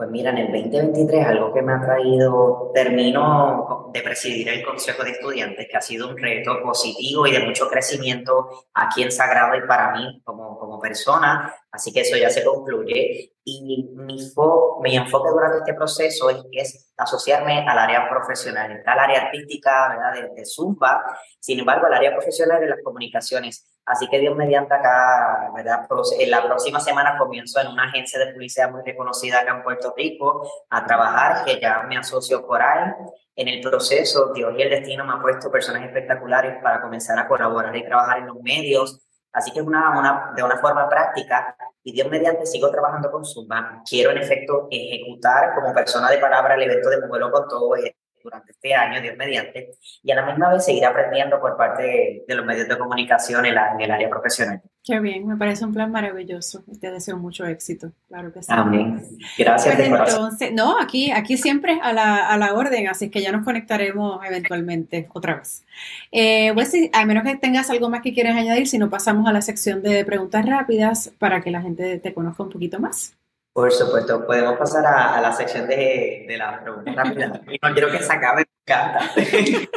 Pues 0.00 0.10
mira, 0.10 0.30
en 0.30 0.38
el 0.38 0.46
2023 0.50 1.26
algo 1.26 1.52
que 1.52 1.60
me 1.60 1.74
ha 1.74 1.80
traído, 1.82 2.70
termino 2.74 3.79
de 3.92 4.02
presidir 4.02 4.48
el 4.48 4.64
Consejo 4.64 5.02
de 5.04 5.10
Estudiantes, 5.10 5.66
que 5.68 5.76
ha 5.76 5.80
sido 5.80 6.08
un 6.08 6.16
reto 6.16 6.62
positivo 6.62 7.26
y 7.26 7.32
de 7.32 7.40
mucho 7.40 7.68
crecimiento 7.68 8.66
aquí 8.74 9.02
en 9.02 9.12
Sagrado 9.12 9.56
y 9.56 9.66
para 9.66 9.92
mí 9.92 10.20
como, 10.24 10.58
como 10.58 10.78
persona, 10.78 11.54
así 11.70 11.92
que 11.92 12.00
eso 12.00 12.16
ya 12.16 12.30
se 12.30 12.44
concluye. 12.44 13.32
Y 13.44 13.88
mi, 13.94 14.18
fo 14.34 14.80
mi 14.82 14.96
enfoque 14.96 15.30
durante 15.30 15.58
este 15.58 15.74
proceso 15.74 16.30
es, 16.52 16.92
asociarme 16.96 17.66
al 17.66 17.78
área 17.78 18.08
profesional, 18.08 18.70
el 18.70 18.86
área 18.86 19.22
artística 19.22 19.88
¿verdad? 19.88 20.28
De, 20.28 20.34
de 20.34 20.46
Zumba, 20.46 21.02
sin 21.38 21.58
embargo, 21.58 21.86
el 21.86 21.94
área 21.94 22.12
profesional 22.12 22.60
de 22.60 22.68
las 22.68 22.82
comunicaciones 22.84 23.79
Así 23.90 24.06
que 24.08 24.20
Dios 24.20 24.36
mediante 24.36 24.72
acá, 24.72 25.50
¿verdad? 25.52 25.84
En 26.16 26.30
la 26.30 26.44
próxima 26.44 26.78
semana 26.78 27.18
comienzo 27.18 27.60
en 27.60 27.66
una 27.66 27.88
agencia 27.88 28.20
de 28.20 28.32
publicidad 28.32 28.70
muy 28.70 28.82
reconocida 28.84 29.40
acá 29.40 29.50
en 29.50 29.64
Puerto 29.64 29.92
Rico 29.96 30.48
a 30.70 30.86
trabajar, 30.86 31.44
que 31.44 31.58
ya 31.58 31.82
me 31.88 31.96
asocio 31.96 32.46
por 32.46 32.62
ahí. 32.62 32.88
En 33.34 33.48
el 33.48 33.60
proceso, 33.60 34.32
Dios 34.32 34.54
y 34.56 34.62
el 34.62 34.70
destino 34.70 35.04
me 35.04 35.14
han 35.14 35.20
puesto 35.20 35.50
personas 35.50 35.82
espectaculares 35.82 36.62
para 36.62 36.80
comenzar 36.80 37.18
a 37.18 37.26
colaborar 37.26 37.74
y 37.74 37.84
trabajar 37.84 38.18
en 38.18 38.28
los 38.28 38.36
medios. 38.40 39.04
Así 39.32 39.50
que 39.50 39.60
una, 39.60 39.98
una, 39.98 40.34
de 40.36 40.44
una 40.44 40.58
forma 40.58 40.88
práctica, 40.88 41.56
y 41.82 41.90
Dios 41.92 42.08
mediante 42.08 42.46
sigo 42.46 42.70
trabajando 42.70 43.10
con 43.10 43.24
Zumba. 43.24 43.82
Quiero 43.88 44.12
en 44.12 44.18
efecto 44.18 44.68
ejecutar 44.70 45.52
como 45.56 45.74
persona 45.74 46.08
de 46.10 46.18
palabra 46.18 46.54
el 46.54 46.62
evento 46.62 46.90
de 46.90 47.00
Modelo 47.08 47.32
con 47.32 47.48
Todo 47.48 47.74
durante 48.22 48.52
este 48.52 48.74
año, 48.74 49.00
Dios 49.00 49.16
mediante, 49.16 49.72
y 50.02 50.10
a 50.10 50.16
la 50.16 50.26
misma 50.26 50.52
vez 50.52 50.64
seguir 50.64 50.84
aprendiendo 50.84 51.40
por 51.40 51.56
parte 51.56 52.24
de, 52.26 52.34
los 52.34 52.44
medios 52.44 52.68
de 52.68 52.78
comunicación 52.78 53.44
en, 53.46 53.56
en, 53.56 53.80
el 53.80 53.90
área 53.90 54.08
profesional. 54.08 54.62
Qué 54.82 54.98
bien, 54.98 55.26
me 55.26 55.36
parece 55.36 55.64
un 55.64 55.74
plan 55.74 55.92
maravilloso. 55.92 56.64
Te 56.80 56.90
deseo 56.90 57.16
mucho 57.16 57.44
éxito, 57.44 57.92
claro 58.08 58.32
que 58.32 58.42
sí. 58.42 58.48
Amén. 58.50 59.02
Gracias. 59.38 59.76
Pues 59.76 59.88
entonces, 59.88 60.52
no, 60.52 60.80
aquí, 60.80 61.10
aquí 61.10 61.36
siempre 61.36 61.78
a 61.82 61.92
la, 61.92 62.28
a 62.28 62.38
la, 62.38 62.54
orden, 62.54 62.88
así 62.88 63.10
que 63.10 63.20
ya 63.20 63.30
nos 63.30 63.44
conectaremos 63.44 64.24
eventualmente 64.26 65.08
otra 65.12 65.36
vez. 65.36 65.64
Eh, 66.12 66.52
pues, 66.54 66.74
a 66.92 67.04
menos 67.04 67.24
que 67.24 67.36
tengas 67.36 67.68
algo 67.70 67.90
más 67.90 68.00
que 68.00 68.14
quieras 68.14 68.36
añadir, 68.36 68.66
si 68.66 68.78
no 68.78 68.88
pasamos 68.88 69.28
a 69.28 69.32
la 69.32 69.42
sección 69.42 69.82
de 69.82 70.04
preguntas 70.04 70.46
rápidas 70.46 71.12
para 71.18 71.40
que 71.40 71.50
la 71.50 71.60
gente 71.60 71.98
te 71.98 72.14
conozca 72.14 72.42
un 72.42 72.50
poquito 72.50 72.80
más. 72.80 73.19
Por 73.52 73.72
supuesto, 73.72 74.24
podemos 74.26 74.56
pasar 74.56 74.86
a, 74.86 75.20
la 75.20 75.32
sección 75.32 75.66
de, 75.66 76.24
de 76.28 76.36
las 76.36 76.62
preguntas 76.62 76.94
rápidas. 76.94 77.40
No 77.62 77.72
quiero 77.72 77.90
que 77.90 77.98
se 77.98 78.12
acabe, 78.12 78.44
me 78.46 78.74
encanta. 78.74 79.10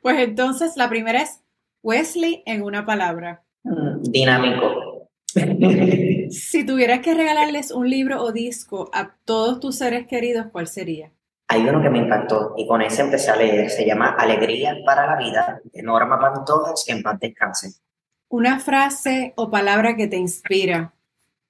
Pues 0.00 0.20
entonces, 0.20 0.76
la 0.76 0.88
primera 0.88 1.20
es 1.20 1.42
Wesley 1.82 2.42
en 2.46 2.62
una 2.62 2.86
palabra. 2.86 3.42
Mm, 3.64 4.02
dinámico. 4.02 5.08
Si 6.30 6.66
tuvieras 6.66 7.00
que 7.00 7.14
regalarles 7.14 7.70
un 7.70 7.88
libro 7.88 8.22
o 8.22 8.32
disco 8.32 8.90
a 8.92 9.16
todos 9.24 9.60
tus 9.60 9.76
seres 9.76 10.06
queridos, 10.06 10.48
¿cuál 10.52 10.66
sería? 10.66 11.10
Hay 11.48 11.66
uno 11.66 11.80
que 11.80 11.88
me 11.88 12.00
impactó 12.00 12.52
y 12.58 12.66
con 12.66 12.82
ese 12.82 13.00
empecé 13.00 13.30
a 13.30 13.36
leer. 13.36 13.70
Se 13.70 13.86
llama 13.86 14.10
Alegría 14.10 14.76
para 14.84 15.06
la 15.06 15.16
Vida, 15.16 15.60
de 15.64 15.82
Norma 15.82 16.20
Pantojas, 16.20 16.84
que 16.86 16.92
en 16.92 17.02
paz 17.02 17.18
descanse. 17.18 17.80
Una 18.28 18.60
frase 18.60 19.32
o 19.36 19.50
palabra 19.50 19.96
que 19.96 20.06
te 20.06 20.16
inspira 20.16 20.92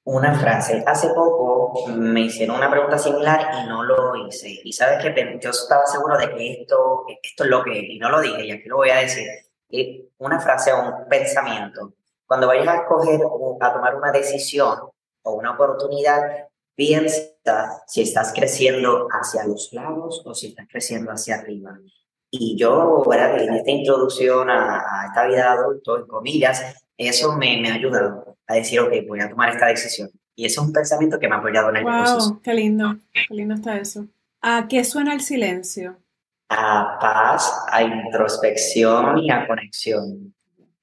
una 0.08 0.34
frase. 0.34 0.82
Hace 0.86 1.08
poco 1.08 1.86
me 1.88 2.22
hicieron 2.22 2.56
una 2.56 2.70
pregunta 2.70 2.96
similar 2.96 3.50
y 3.62 3.68
no 3.68 3.84
lo 3.84 4.16
hice. 4.26 4.58
Y 4.64 4.72
sabes 4.72 5.04
que 5.04 5.38
yo 5.38 5.50
estaba 5.50 5.84
seguro 5.84 6.16
de 6.16 6.30
que 6.30 6.62
esto, 6.62 7.04
esto 7.22 7.44
es 7.44 7.50
lo 7.50 7.62
que, 7.62 7.78
y 7.78 7.98
no 7.98 8.08
lo 8.08 8.20
dije, 8.22 8.46
y 8.46 8.50
aquí 8.52 8.68
lo 8.68 8.76
voy 8.76 8.90
a 8.90 8.96
decir. 8.96 9.28
Una 10.16 10.40
frase 10.40 10.72
o 10.72 10.80
un 10.80 11.08
pensamiento. 11.10 11.92
Cuando 12.26 12.46
vayas 12.46 12.68
a 12.68 12.76
escoger 12.76 13.20
o 13.22 13.58
a 13.60 13.72
tomar 13.72 13.96
una 13.96 14.10
decisión 14.10 14.78
o 15.22 15.32
una 15.32 15.52
oportunidad, 15.52 16.48
piensa 16.74 17.82
si 17.86 18.02
estás 18.02 18.32
creciendo 18.34 19.08
hacia 19.10 19.44
los 19.44 19.70
lados 19.74 20.22
o 20.24 20.34
si 20.34 20.48
estás 20.48 20.66
creciendo 20.70 21.12
hacia 21.12 21.36
arriba. 21.36 21.78
Y 22.30 22.56
yo, 22.56 23.04
¿verdad? 23.06 23.38
en 23.42 23.52
esta 23.52 23.70
introducción 23.70 24.48
a, 24.48 24.78
a 24.78 25.06
esta 25.08 25.26
vida 25.26 25.36
de 25.36 25.60
adulto, 25.60 25.98
en 25.98 26.06
comillas, 26.06 26.62
eso 26.96 27.32
me, 27.36 27.60
me 27.60 27.70
ha 27.70 27.74
ayudado 27.74 28.27
a 28.48 28.54
decir, 28.54 28.80
ok, 28.80 28.92
voy 29.06 29.20
a 29.20 29.28
tomar 29.28 29.50
esta 29.50 29.66
decisión. 29.66 30.10
Y 30.34 30.46
ese 30.46 30.54
es 30.54 30.66
un 30.66 30.72
pensamiento 30.72 31.18
que 31.18 31.28
me 31.28 31.34
ha 31.34 31.38
apoyado 31.38 31.70
en 31.70 31.76
el 31.76 31.84
wow, 31.84 31.92
proceso. 31.92 32.40
qué 32.42 32.54
lindo, 32.54 32.96
qué 33.12 33.34
lindo 33.34 33.54
está 33.54 33.76
eso. 33.76 34.06
¿A 34.40 34.66
qué 34.68 34.84
suena 34.84 35.12
el 35.12 35.20
silencio? 35.20 35.98
A 36.48 36.98
paz, 37.00 37.66
a 37.70 37.82
introspección 37.82 39.18
y 39.18 39.30
a 39.30 39.46
conexión. 39.46 40.34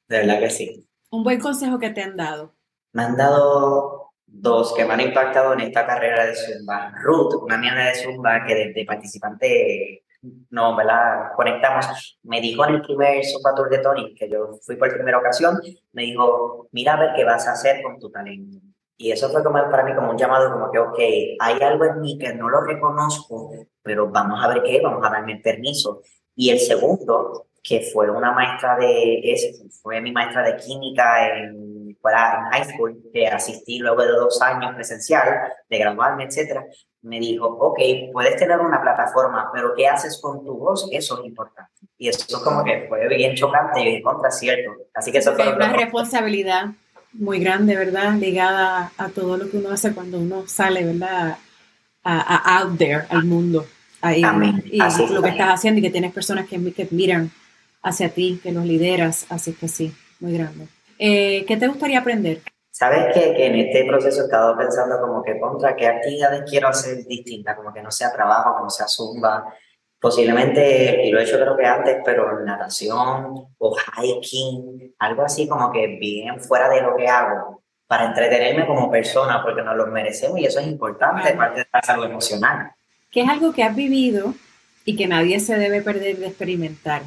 De 0.07 0.17
verdad 0.19 0.39
que 0.39 0.49
sí. 0.49 0.87
Un 1.09 1.23
buen 1.23 1.39
consejo 1.39 1.79
que 1.79 1.89
te 1.89 2.03
han 2.03 2.15
dado. 2.15 2.53
Me 2.93 3.03
han 3.03 3.17
dado 3.17 4.11
dos 4.27 4.73
que 4.75 4.85
me 4.85 4.93
han 4.93 5.01
impactado 5.01 5.53
en 5.53 5.61
esta 5.61 5.87
carrera 5.87 6.25
de 6.25 6.35
Zumba. 6.35 6.93
Ruth, 7.01 7.33
una 7.41 7.57
niña 7.57 7.87
de 7.87 7.95
Zumba 7.95 8.45
que 8.45 8.53
desde 8.53 8.85
participante 8.85 10.04
no, 10.49 10.75
¿verdad? 10.75 11.31
Conectamos. 11.35 12.19
Me 12.23 12.41
dijo 12.41 12.65
en 12.65 12.75
el 12.75 12.81
primer 12.81 13.23
Zumba 13.25 13.53
Tour 13.55 13.69
de 13.69 13.79
Tony, 13.79 14.13
que 14.15 14.29
yo 14.29 14.51
fui 14.65 14.75
por 14.75 14.93
primera 14.93 15.17
ocasión, 15.17 15.59
me 15.93 16.03
dijo, 16.03 16.67
mira 16.71 16.93
a 16.93 16.99
ver 16.99 17.09
qué 17.15 17.23
vas 17.23 17.47
a 17.47 17.53
hacer 17.53 17.81
con 17.81 17.99
tu 17.99 18.09
talento. 18.09 18.59
Y 18.97 19.11
eso 19.11 19.29
fue 19.29 19.43
como 19.43 19.59
para 19.69 19.83
mí 19.83 19.93
como 19.93 20.11
un 20.11 20.17
llamado, 20.17 20.51
como 20.51 20.71
que, 20.71 20.79
ok, 20.79 20.99
hay 21.39 21.61
algo 21.61 21.85
en 21.85 21.99
mí 21.99 22.17
que 22.17 22.33
no 22.33 22.49
lo 22.49 22.61
reconozco, 22.61 23.51
pero 23.81 24.09
vamos 24.09 24.43
a 24.43 24.47
ver 24.47 24.63
qué, 24.63 24.81
vamos 24.81 25.05
a 25.05 25.09
darme 25.09 25.33
el 25.33 25.41
permiso. 25.41 26.01
Y 26.35 26.49
el 26.49 26.59
segundo, 26.59 27.47
que 27.61 27.81
fue 27.81 28.09
una 28.09 28.31
maestra 28.31 28.77
de, 28.77 29.19
ese, 29.23 29.53
fue 29.81 29.99
mi 30.01 30.11
maestra 30.11 30.43
de 30.43 30.55
química 30.57 31.37
en 31.37 31.75
en 32.11 32.51
high 32.51 32.65
school, 32.65 33.01
que 33.13 33.27
asistí 33.27 33.79
luego 33.79 34.01
de 34.03 34.11
dos 34.11 34.41
años 34.41 34.75
presencial, 34.75 35.51
de 35.69 35.77
graduarme, 35.77 36.25
etcétera, 36.25 36.65
me 37.05 37.19
dijo, 37.19 37.45
ok, 37.45 37.79
puedes 38.11 38.35
tener 38.37 38.59
una 38.59 38.81
plataforma, 38.81 39.51
pero 39.53 39.75
¿qué 39.75 39.87
haces 39.87 40.19
con 40.19 40.43
tu 40.43 40.57
voz? 40.57 40.89
Eso 40.91 41.19
es 41.19 41.25
importante. 41.25 41.71
Y 41.99 42.09
eso 42.09 42.43
como 42.43 42.63
que 42.63 42.87
fue 42.89 43.07
bien 43.07 43.35
chocante 43.35 43.81
y 43.81 44.01
contra 44.01 44.31
cierto. 44.31 44.71
Así 44.93 45.11
que 45.11 45.19
eso 45.19 45.33
fue... 45.33 45.53
una 45.53 45.71
responsabilidad 45.71 46.65
muy 47.13 47.39
grande, 47.39 47.75
¿verdad? 47.75 48.15
Ligada 48.15 48.91
a 48.97 49.09
todo 49.09 49.37
lo 49.37 49.49
que 49.49 49.57
uno 49.57 49.69
hace 49.69 49.93
cuando 49.93 50.19
uno 50.19 50.47
sale, 50.47 50.83
¿verdad? 50.83 51.37
A, 52.03 52.59
out 52.59 52.77
there, 52.77 53.03
al 53.09 53.23
mundo. 53.23 53.65
Ahí, 54.01 54.23
y 54.65 54.77
lo 54.77 55.21
que 55.21 55.29
estás 55.29 55.49
haciendo 55.49 55.79
y 55.79 55.83
que 55.83 55.89
tienes 55.89 56.11
personas 56.11 56.47
que, 56.47 56.73
que 56.73 56.87
miran 56.91 57.31
hacia 57.81 58.09
ti, 58.09 58.39
que 58.41 58.51
los 58.51 58.65
lideras, 58.65 59.27
así 59.29 59.53
que 59.53 59.67
sí, 59.67 59.93
muy 60.19 60.33
grande. 60.33 60.67
Eh, 60.97 61.45
¿Qué 61.47 61.55
te 61.57 61.67
gustaría 61.67 61.99
aprender? 61.99 62.41
Sabes 62.77 63.13
que, 63.13 63.33
que, 63.33 63.45
en 63.45 63.55
este 63.55 63.85
proceso 63.85 64.19
he 64.19 64.25
estado 64.25 64.57
pensando 64.57 64.99
como 64.99 65.23
que 65.23 65.39
contra 65.39 65.77
qué 65.77 65.87
actividades 65.87 66.43
quiero 66.45 66.67
hacer 66.67 67.05
distintas, 67.05 67.55
como 67.55 67.73
que 67.73 67.81
no 67.81 67.89
sea 67.89 68.11
trabajo, 68.11 68.57
que 68.57 68.63
no 68.63 68.69
sea 68.69 68.85
zumba, 68.85 69.45
posiblemente, 69.97 71.05
y 71.05 71.09
lo 71.09 71.17
he 71.17 71.23
hecho 71.23 71.39
creo 71.39 71.55
que 71.55 71.65
antes, 71.65 71.99
pero 72.03 72.37
natación 72.41 73.47
o 73.57 73.75
hiking, 73.95 74.93
algo 74.99 75.23
así 75.23 75.47
como 75.47 75.71
que 75.71 75.87
bien 75.87 76.41
fuera 76.41 76.67
de 76.67 76.81
lo 76.81 76.97
que 76.97 77.07
hago, 77.07 77.63
para 77.87 78.07
entretenerme 78.07 78.67
como 78.67 78.91
persona, 78.91 79.41
porque 79.41 79.61
nos 79.61 79.77
lo 79.77 79.87
merecemos 79.87 80.37
y 80.39 80.45
eso 80.45 80.59
es 80.59 80.67
importante, 80.67 81.31
parte 81.31 81.61
de 81.61 81.67
la 81.71 81.81
salud 81.81 82.07
emocional. 82.07 82.73
¿Qué 83.09 83.21
es 83.21 83.29
algo 83.29 83.53
que 83.53 83.63
has 83.63 83.73
vivido 83.73 84.33
y 84.83 84.97
que 84.97 85.07
nadie 85.07 85.39
se 85.39 85.57
debe 85.57 85.81
perder 85.81 86.17
de 86.17 86.27
experimentar? 86.27 87.03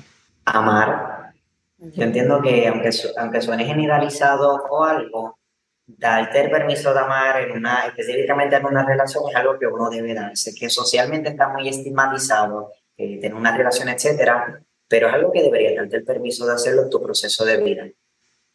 Amar. 0.46 1.34
Yo 1.76 2.04
entiendo 2.04 2.40
que 2.40 2.66
aunque, 2.68 2.88
aunque 3.18 3.42
suene 3.42 3.66
generalizado 3.66 4.64
o 4.70 4.82
algo, 4.82 5.38
darte 5.88 6.42
el 6.42 6.50
permiso 6.50 6.92
de 6.92 7.00
amar 7.00 7.40
en 7.40 7.52
una, 7.52 7.86
específicamente 7.86 8.56
en 8.56 8.66
una 8.66 8.84
relación 8.84 9.24
es 9.28 9.36
algo 9.36 9.58
que 9.58 9.66
uno 9.66 9.88
debe 9.88 10.12
darse, 10.12 10.54
que 10.54 10.68
socialmente 10.68 11.30
está 11.30 11.48
muy 11.48 11.68
estigmatizado, 11.68 12.72
eh, 12.96 13.18
tener 13.20 13.34
una 13.34 13.56
relación, 13.56 13.88
etcétera, 13.88 14.60
pero 14.86 15.08
es 15.08 15.14
algo 15.14 15.32
que 15.32 15.42
deberías 15.42 15.76
darte 15.76 15.96
el 15.96 16.04
permiso 16.04 16.46
de 16.46 16.52
hacerlo 16.52 16.82
en 16.82 16.90
tu 16.90 17.02
proceso 17.02 17.44
de 17.44 17.62
vida. 17.62 17.88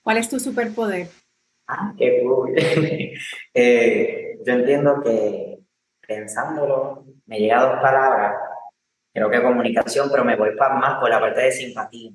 ¿Cuál 0.03 0.17
es 0.17 0.29
tu 0.29 0.39
superpoder? 0.39 1.07
Ah, 1.67 1.93
qué 1.97 2.21
cool. 2.23 2.53
eh, 3.53 4.37
yo 4.45 4.53
entiendo 4.53 5.01
que 5.01 5.59
pensándolo, 6.05 7.05
me 7.25 7.39
llega 7.39 7.63
dos 7.63 7.81
palabras, 7.81 8.35
creo 9.11 9.29
que 9.29 9.41
comunicación, 9.41 10.09
pero 10.11 10.23
me 10.23 10.35
voy 10.35 10.51
más 10.55 10.99
por 10.99 11.09
la 11.09 11.19
parte 11.19 11.41
de 11.41 11.51
simpatía. 11.51 12.11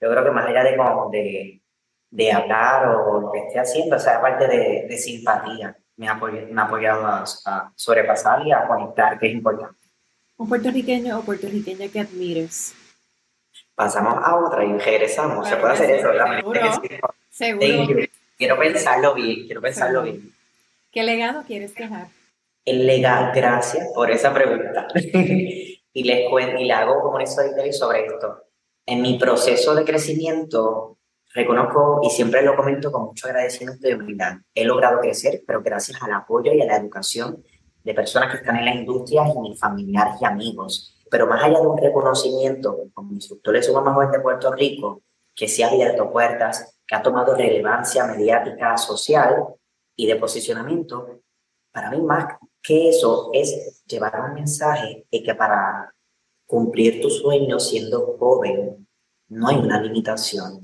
Yo 0.00 0.10
creo 0.10 0.24
que 0.24 0.30
más 0.30 0.46
allá 0.46 0.64
de, 0.64 0.76
de, 1.12 1.62
de 2.10 2.32
hablar 2.32 2.88
o 2.88 3.20
lo 3.20 3.32
que 3.32 3.40
esté 3.40 3.58
haciendo, 3.58 3.96
esa 3.96 4.20
parte 4.20 4.46
de, 4.46 4.86
de 4.88 4.98
simpatía 4.98 5.76
me 5.96 6.08
ha, 6.08 6.12
apoyado, 6.12 6.46
me 6.52 6.60
ha 6.60 6.64
apoyado 6.64 7.06
a, 7.06 7.24
a, 7.46 7.72
sobrepasar 7.74 8.46
y 8.46 8.52
a 8.52 8.66
conectar, 8.66 9.18
que 9.18 9.26
es 9.28 9.32
importante. 9.32 9.76
¿Un 10.36 10.48
puertorriqueño 10.48 11.18
o 11.18 11.22
puertorriqueña 11.22 11.88
que 11.88 12.00
admires? 12.00 12.74
Pasamos 13.74 14.14
a 14.22 14.36
otra 14.36 14.64
y 14.64 14.72
regresamos. 14.78 15.48
Se 15.48 15.56
puede 15.56 15.74
hacer 15.74 15.90
eso. 15.90 16.08
Seguro. 16.10 16.60
Seguro. 17.30 18.06
Quiero 18.36 18.58
pensarlo 18.58 19.14
bien, 19.14 19.46
quiero 19.46 19.62
pensarlo 19.62 20.02
bien. 20.02 20.34
¿Qué 20.92 21.02
legado 21.02 21.42
quieres 21.46 21.74
dejar? 21.74 22.08
El 22.64 22.86
legado, 22.86 23.32
gracias 23.34 23.86
por 23.94 24.10
esa 24.10 24.32
pregunta. 24.34 24.88
y 24.94 26.04
les 26.04 26.28
cuento, 26.28 26.58
y 26.58 26.64
le 26.64 26.72
hago 26.72 27.00
como 27.00 27.16
un 27.16 27.26
storytelling 27.26 27.72
sobre 27.72 28.06
esto. 28.06 28.42
En 28.84 29.00
mi 29.02 29.18
proceso 29.18 29.74
de 29.74 29.84
crecimiento, 29.84 30.98
reconozco 31.36 32.00
y 32.02 32.10
siempre 32.10 32.42
lo 32.42 32.56
comento 32.56 32.90
con 32.90 33.04
mucho 33.04 33.26
agradecimiento 33.26 33.88
y 33.88 33.92
humildad. 33.92 34.38
He 34.54 34.64
logrado 34.64 35.00
crecer, 35.00 35.42
pero 35.46 35.62
gracias 35.62 36.02
al 36.02 36.12
apoyo 36.14 36.52
y 36.52 36.62
a 36.62 36.66
la 36.66 36.76
educación 36.78 37.44
de 37.84 37.94
personas 37.94 38.30
que 38.30 38.38
están 38.38 38.56
en 38.56 38.64
la 38.64 38.74
industria 38.74 39.22
y 39.28 39.38
mis 39.38 39.60
familiares 39.60 40.14
y 40.20 40.24
amigos. 40.24 40.98
Pero 41.10 41.26
más 41.26 41.44
allá 41.44 41.60
de 41.60 41.66
un 41.66 41.78
reconocimiento, 41.78 42.88
como 42.94 43.12
instructor 43.12 43.54
de 43.54 43.62
Suma 43.62 43.94
Joven 43.94 44.10
de 44.10 44.20
Puerto 44.20 44.50
Rico, 44.52 45.02
que 45.34 45.46
se 45.46 45.62
ha 45.62 45.68
abierto 45.68 46.10
puertas, 46.10 46.80
que 46.86 46.96
ha 46.96 47.02
tomado 47.02 47.34
relevancia 47.34 48.06
mediática, 48.06 48.76
social 48.78 49.44
y 49.94 50.06
de 50.06 50.16
posicionamiento, 50.16 51.20
para 51.70 51.90
mí 51.90 52.00
más 52.00 52.38
que 52.62 52.88
eso 52.88 53.30
es 53.34 53.84
llevar 53.86 54.18
un 54.28 54.34
mensaje 54.34 55.06
de 55.12 55.22
que 55.22 55.34
para 55.34 55.94
cumplir 56.46 57.02
tus 57.02 57.18
sueños 57.18 57.68
siendo 57.68 58.16
joven 58.18 58.88
no 59.28 59.48
hay 59.48 59.56
una 59.56 59.80
limitación. 59.82 60.62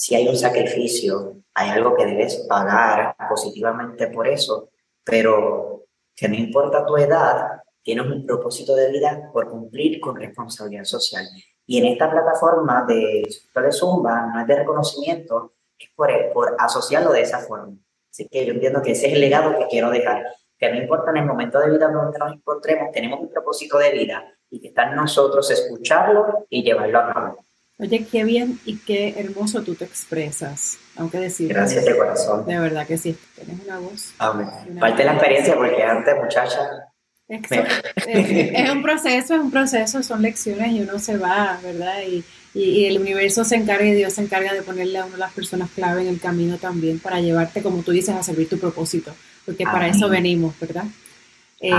Si 0.00 0.14
hay 0.14 0.26
un 0.28 0.36
sacrificio, 0.36 1.42
hay 1.52 1.68
algo 1.68 1.94
que 1.94 2.06
debes 2.06 2.46
pagar 2.48 3.14
positivamente 3.28 4.06
por 4.06 4.26
eso, 4.26 4.70
pero 5.04 5.88
que 6.16 6.26
no 6.26 6.36
importa 6.36 6.86
tu 6.86 6.96
edad, 6.96 7.60
tienes 7.82 8.06
un 8.06 8.24
propósito 8.24 8.74
de 8.74 8.90
vida 8.90 9.28
por 9.30 9.50
cumplir 9.50 10.00
con 10.00 10.16
responsabilidad 10.16 10.84
social. 10.84 11.26
Y 11.66 11.80
en 11.80 11.84
esta 11.92 12.10
plataforma 12.10 12.86
de, 12.88 13.28
de 13.54 13.72
Zumba 13.72 14.30
no 14.32 14.40
es 14.40 14.46
de 14.46 14.56
reconocimiento, 14.56 15.52
es 15.78 15.90
por, 15.94 16.08
por 16.32 16.56
asociarlo 16.58 17.12
de 17.12 17.20
esa 17.20 17.40
forma. 17.40 17.76
Así 18.10 18.26
que 18.26 18.46
yo 18.46 18.54
entiendo 18.54 18.80
que 18.80 18.92
ese 18.92 19.08
es 19.08 19.12
el 19.12 19.20
legado 19.20 19.58
que 19.58 19.66
quiero 19.66 19.90
dejar, 19.90 20.24
que 20.56 20.70
no 20.70 20.78
importa 20.78 21.10
en 21.10 21.18
el 21.18 21.26
momento 21.26 21.58
de 21.58 21.72
vida 21.72 21.90
donde 21.90 22.18
nos 22.18 22.32
encontremos, 22.32 22.90
tenemos 22.90 23.20
un 23.20 23.28
propósito 23.28 23.76
de 23.76 23.90
vida 23.90 24.24
y 24.48 24.62
que 24.62 24.68
está 24.68 24.84
en 24.84 24.96
nosotros 24.96 25.50
escucharlo 25.50 26.46
y 26.48 26.62
llevarlo 26.62 27.00
a 27.00 27.12
cabo. 27.12 27.49
Oye, 27.80 28.06
qué 28.10 28.24
bien 28.24 28.60
y 28.66 28.76
qué 28.76 29.14
hermoso 29.16 29.62
tú 29.62 29.74
te 29.74 29.86
expresas, 29.86 30.78
aunque 30.96 31.18
decir. 31.18 31.48
Gracias 31.48 31.86
de 31.86 31.96
corazón. 31.96 32.44
De 32.44 32.58
verdad 32.58 32.86
que 32.86 32.98
sí, 32.98 33.16
tienes 33.34 33.64
una 33.64 33.78
voz. 33.78 34.12
Amén. 34.18 34.48
Parte 34.78 34.98
de 34.98 35.04
la 35.04 35.12
experiencia, 35.12 35.54
porque 35.54 35.82
antes, 35.82 36.14
muchacha. 36.14 36.60
Es, 37.26 38.70
un 38.70 38.82
proceso, 38.82 39.34
es 39.34 39.40
un 39.40 39.50
proceso, 39.50 40.02
son 40.02 40.20
lecciones 40.20 40.72
y 40.72 40.80
uno 40.82 40.98
se 40.98 41.16
va, 41.16 41.58
¿verdad? 41.62 42.02
Y, 42.06 42.24
y, 42.52 42.84
el 42.84 42.98
universo 42.98 43.44
se 43.44 43.54
encarga 43.54 43.86
y 43.86 43.94
Dios 43.94 44.14
se 44.14 44.22
encarga 44.22 44.52
de 44.52 44.62
ponerle 44.62 44.98
a 44.98 45.04
una 45.04 45.14
de 45.14 45.20
las 45.20 45.32
personas 45.32 45.70
clave 45.70 46.02
en 46.02 46.08
el 46.08 46.20
camino 46.20 46.58
también 46.58 46.98
para 46.98 47.20
llevarte, 47.20 47.62
como 47.62 47.82
tú 47.82 47.92
dices, 47.92 48.14
a 48.14 48.22
servir 48.22 48.48
tu 48.48 48.58
propósito, 48.58 49.14
porque 49.46 49.64
para 49.64 49.86
eso 49.86 50.08
venimos, 50.08 50.58
¿verdad? 50.60 50.84
Eh, 51.60 51.70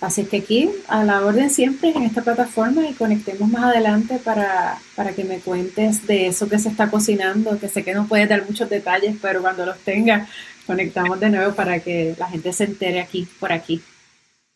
Así 0.00 0.24
que 0.24 0.38
aquí, 0.38 0.70
a 0.86 1.02
la 1.02 1.24
orden 1.24 1.50
siempre 1.50 1.90
en 1.90 2.04
esta 2.04 2.22
plataforma 2.22 2.88
y 2.88 2.94
conectemos 2.94 3.48
más 3.50 3.64
adelante 3.64 4.20
para, 4.22 4.78
para 4.94 5.12
que 5.12 5.24
me 5.24 5.40
cuentes 5.40 6.06
de 6.06 6.28
eso 6.28 6.48
que 6.48 6.60
se 6.60 6.68
está 6.68 6.88
cocinando, 6.88 7.58
que 7.58 7.68
sé 7.68 7.82
que 7.82 7.94
no 7.94 8.06
puedes 8.06 8.28
dar 8.28 8.44
muchos 8.46 8.70
detalles, 8.70 9.16
pero 9.20 9.42
cuando 9.42 9.66
los 9.66 9.78
tengas, 9.80 10.28
conectamos 10.66 11.18
de 11.18 11.30
nuevo 11.30 11.54
para 11.54 11.80
que 11.80 12.14
la 12.16 12.28
gente 12.28 12.52
se 12.52 12.64
entere 12.64 13.00
aquí, 13.00 13.26
por 13.40 13.52
aquí. 13.52 13.82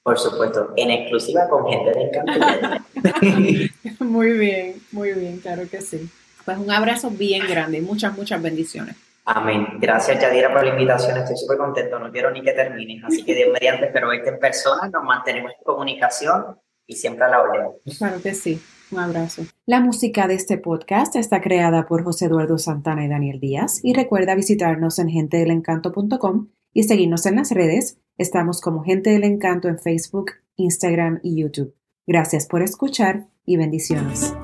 Por 0.03 0.19
supuesto, 0.19 0.73
en 0.77 0.91
exclusiva 0.91 1.49
con 1.49 1.67
gente 1.69 1.93
de 1.93 3.71
muy 4.01 4.33
bien, 4.33 4.83
muy 4.91 5.13
bien, 5.13 5.39
claro 5.39 5.63
que 5.71 5.81
sí. 5.81 6.11
Pues 6.45 6.59
un 6.59 6.71
abrazo 6.71 7.11
bien 7.11 7.47
grande 7.49 7.79
y 7.79 7.81
muchas, 7.83 8.17
muchas 8.17 8.43
bendiciones. 8.43 8.97
Amén. 9.25 9.67
Gracias, 9.79 10.21
Yadira, 10.21 10.53
por 10.53 10.65
la 10.65 10.71
invitación. 10.71 11.17
Estoy 11.17 11.37
súper 11.37 11.57
contento. 11.57 11.99
No 11.99 12.11
quiero 12.11 12.33
ni 12.33 12.43
que 12.43 12.53
termine. 12.53 13.01
Así 13.05 13.25
que, 13.25 13.35
Dios 13.35 13.51
mediante, 13.53 13.87
espero 13.87 14.09
verte 14.09 14.31
en 14.31 14.41
persona. 14.41 14.89
Nos 14.89 15.05
mantenemos 15.05 15.53
en 15.53 15.65
comunicación 15.65 16.59
y 16.87 16.97
siempre 16.97 17.25
a 17.25 17.29
la 17.29 17.41
orden. 17.41 17.69
Claro 17.97 18.21
que 18.21 18.35
sí. 18.35 18.61
Un 18.91 18.99
abrazo. 18.99 19.43
La 19.65 19.81
música 19.81 20.27
de 20.27 20.35
este 20.35 20.59
podcast 20.59 21.15
está 21.15 21.41
creada 21.41 21.87
por 21.87 22.03
José 22.03 22.27
Eduardo 22.27 22.59
Santana 22.59 23.05
y 23.05 23.09
Daniel 23.09 23.39
Díaz. 23.39 23.81
Y 23.85 23.95
recuerda 23.95 24.35
visitarnos 24.35 24.99
en 24.99 25.09
gentedelencanto.com 25.09 26.49
y 26.75 26.83
seguirnos 26.83 27.25
en 27.27 27.37
las 27.37 27.53
redes. 27.53 28.02
Estamos 28.19 28.61
como 28.61 28.85
Gente 28.85 29.11
del 29.11 29.25
Encanto 29.25 29.69
en 29.69 29.79
Facebook, 29.79 30.33
Instagram 30.57 31.21
y 31.23 31.41
YouTube. 31.41 31.75
Gracias 32.07 32.47
por 32.47 32.63
escuchar 32.63 33.29
y 33.47 33.57
bendiciones. 33.57 34.35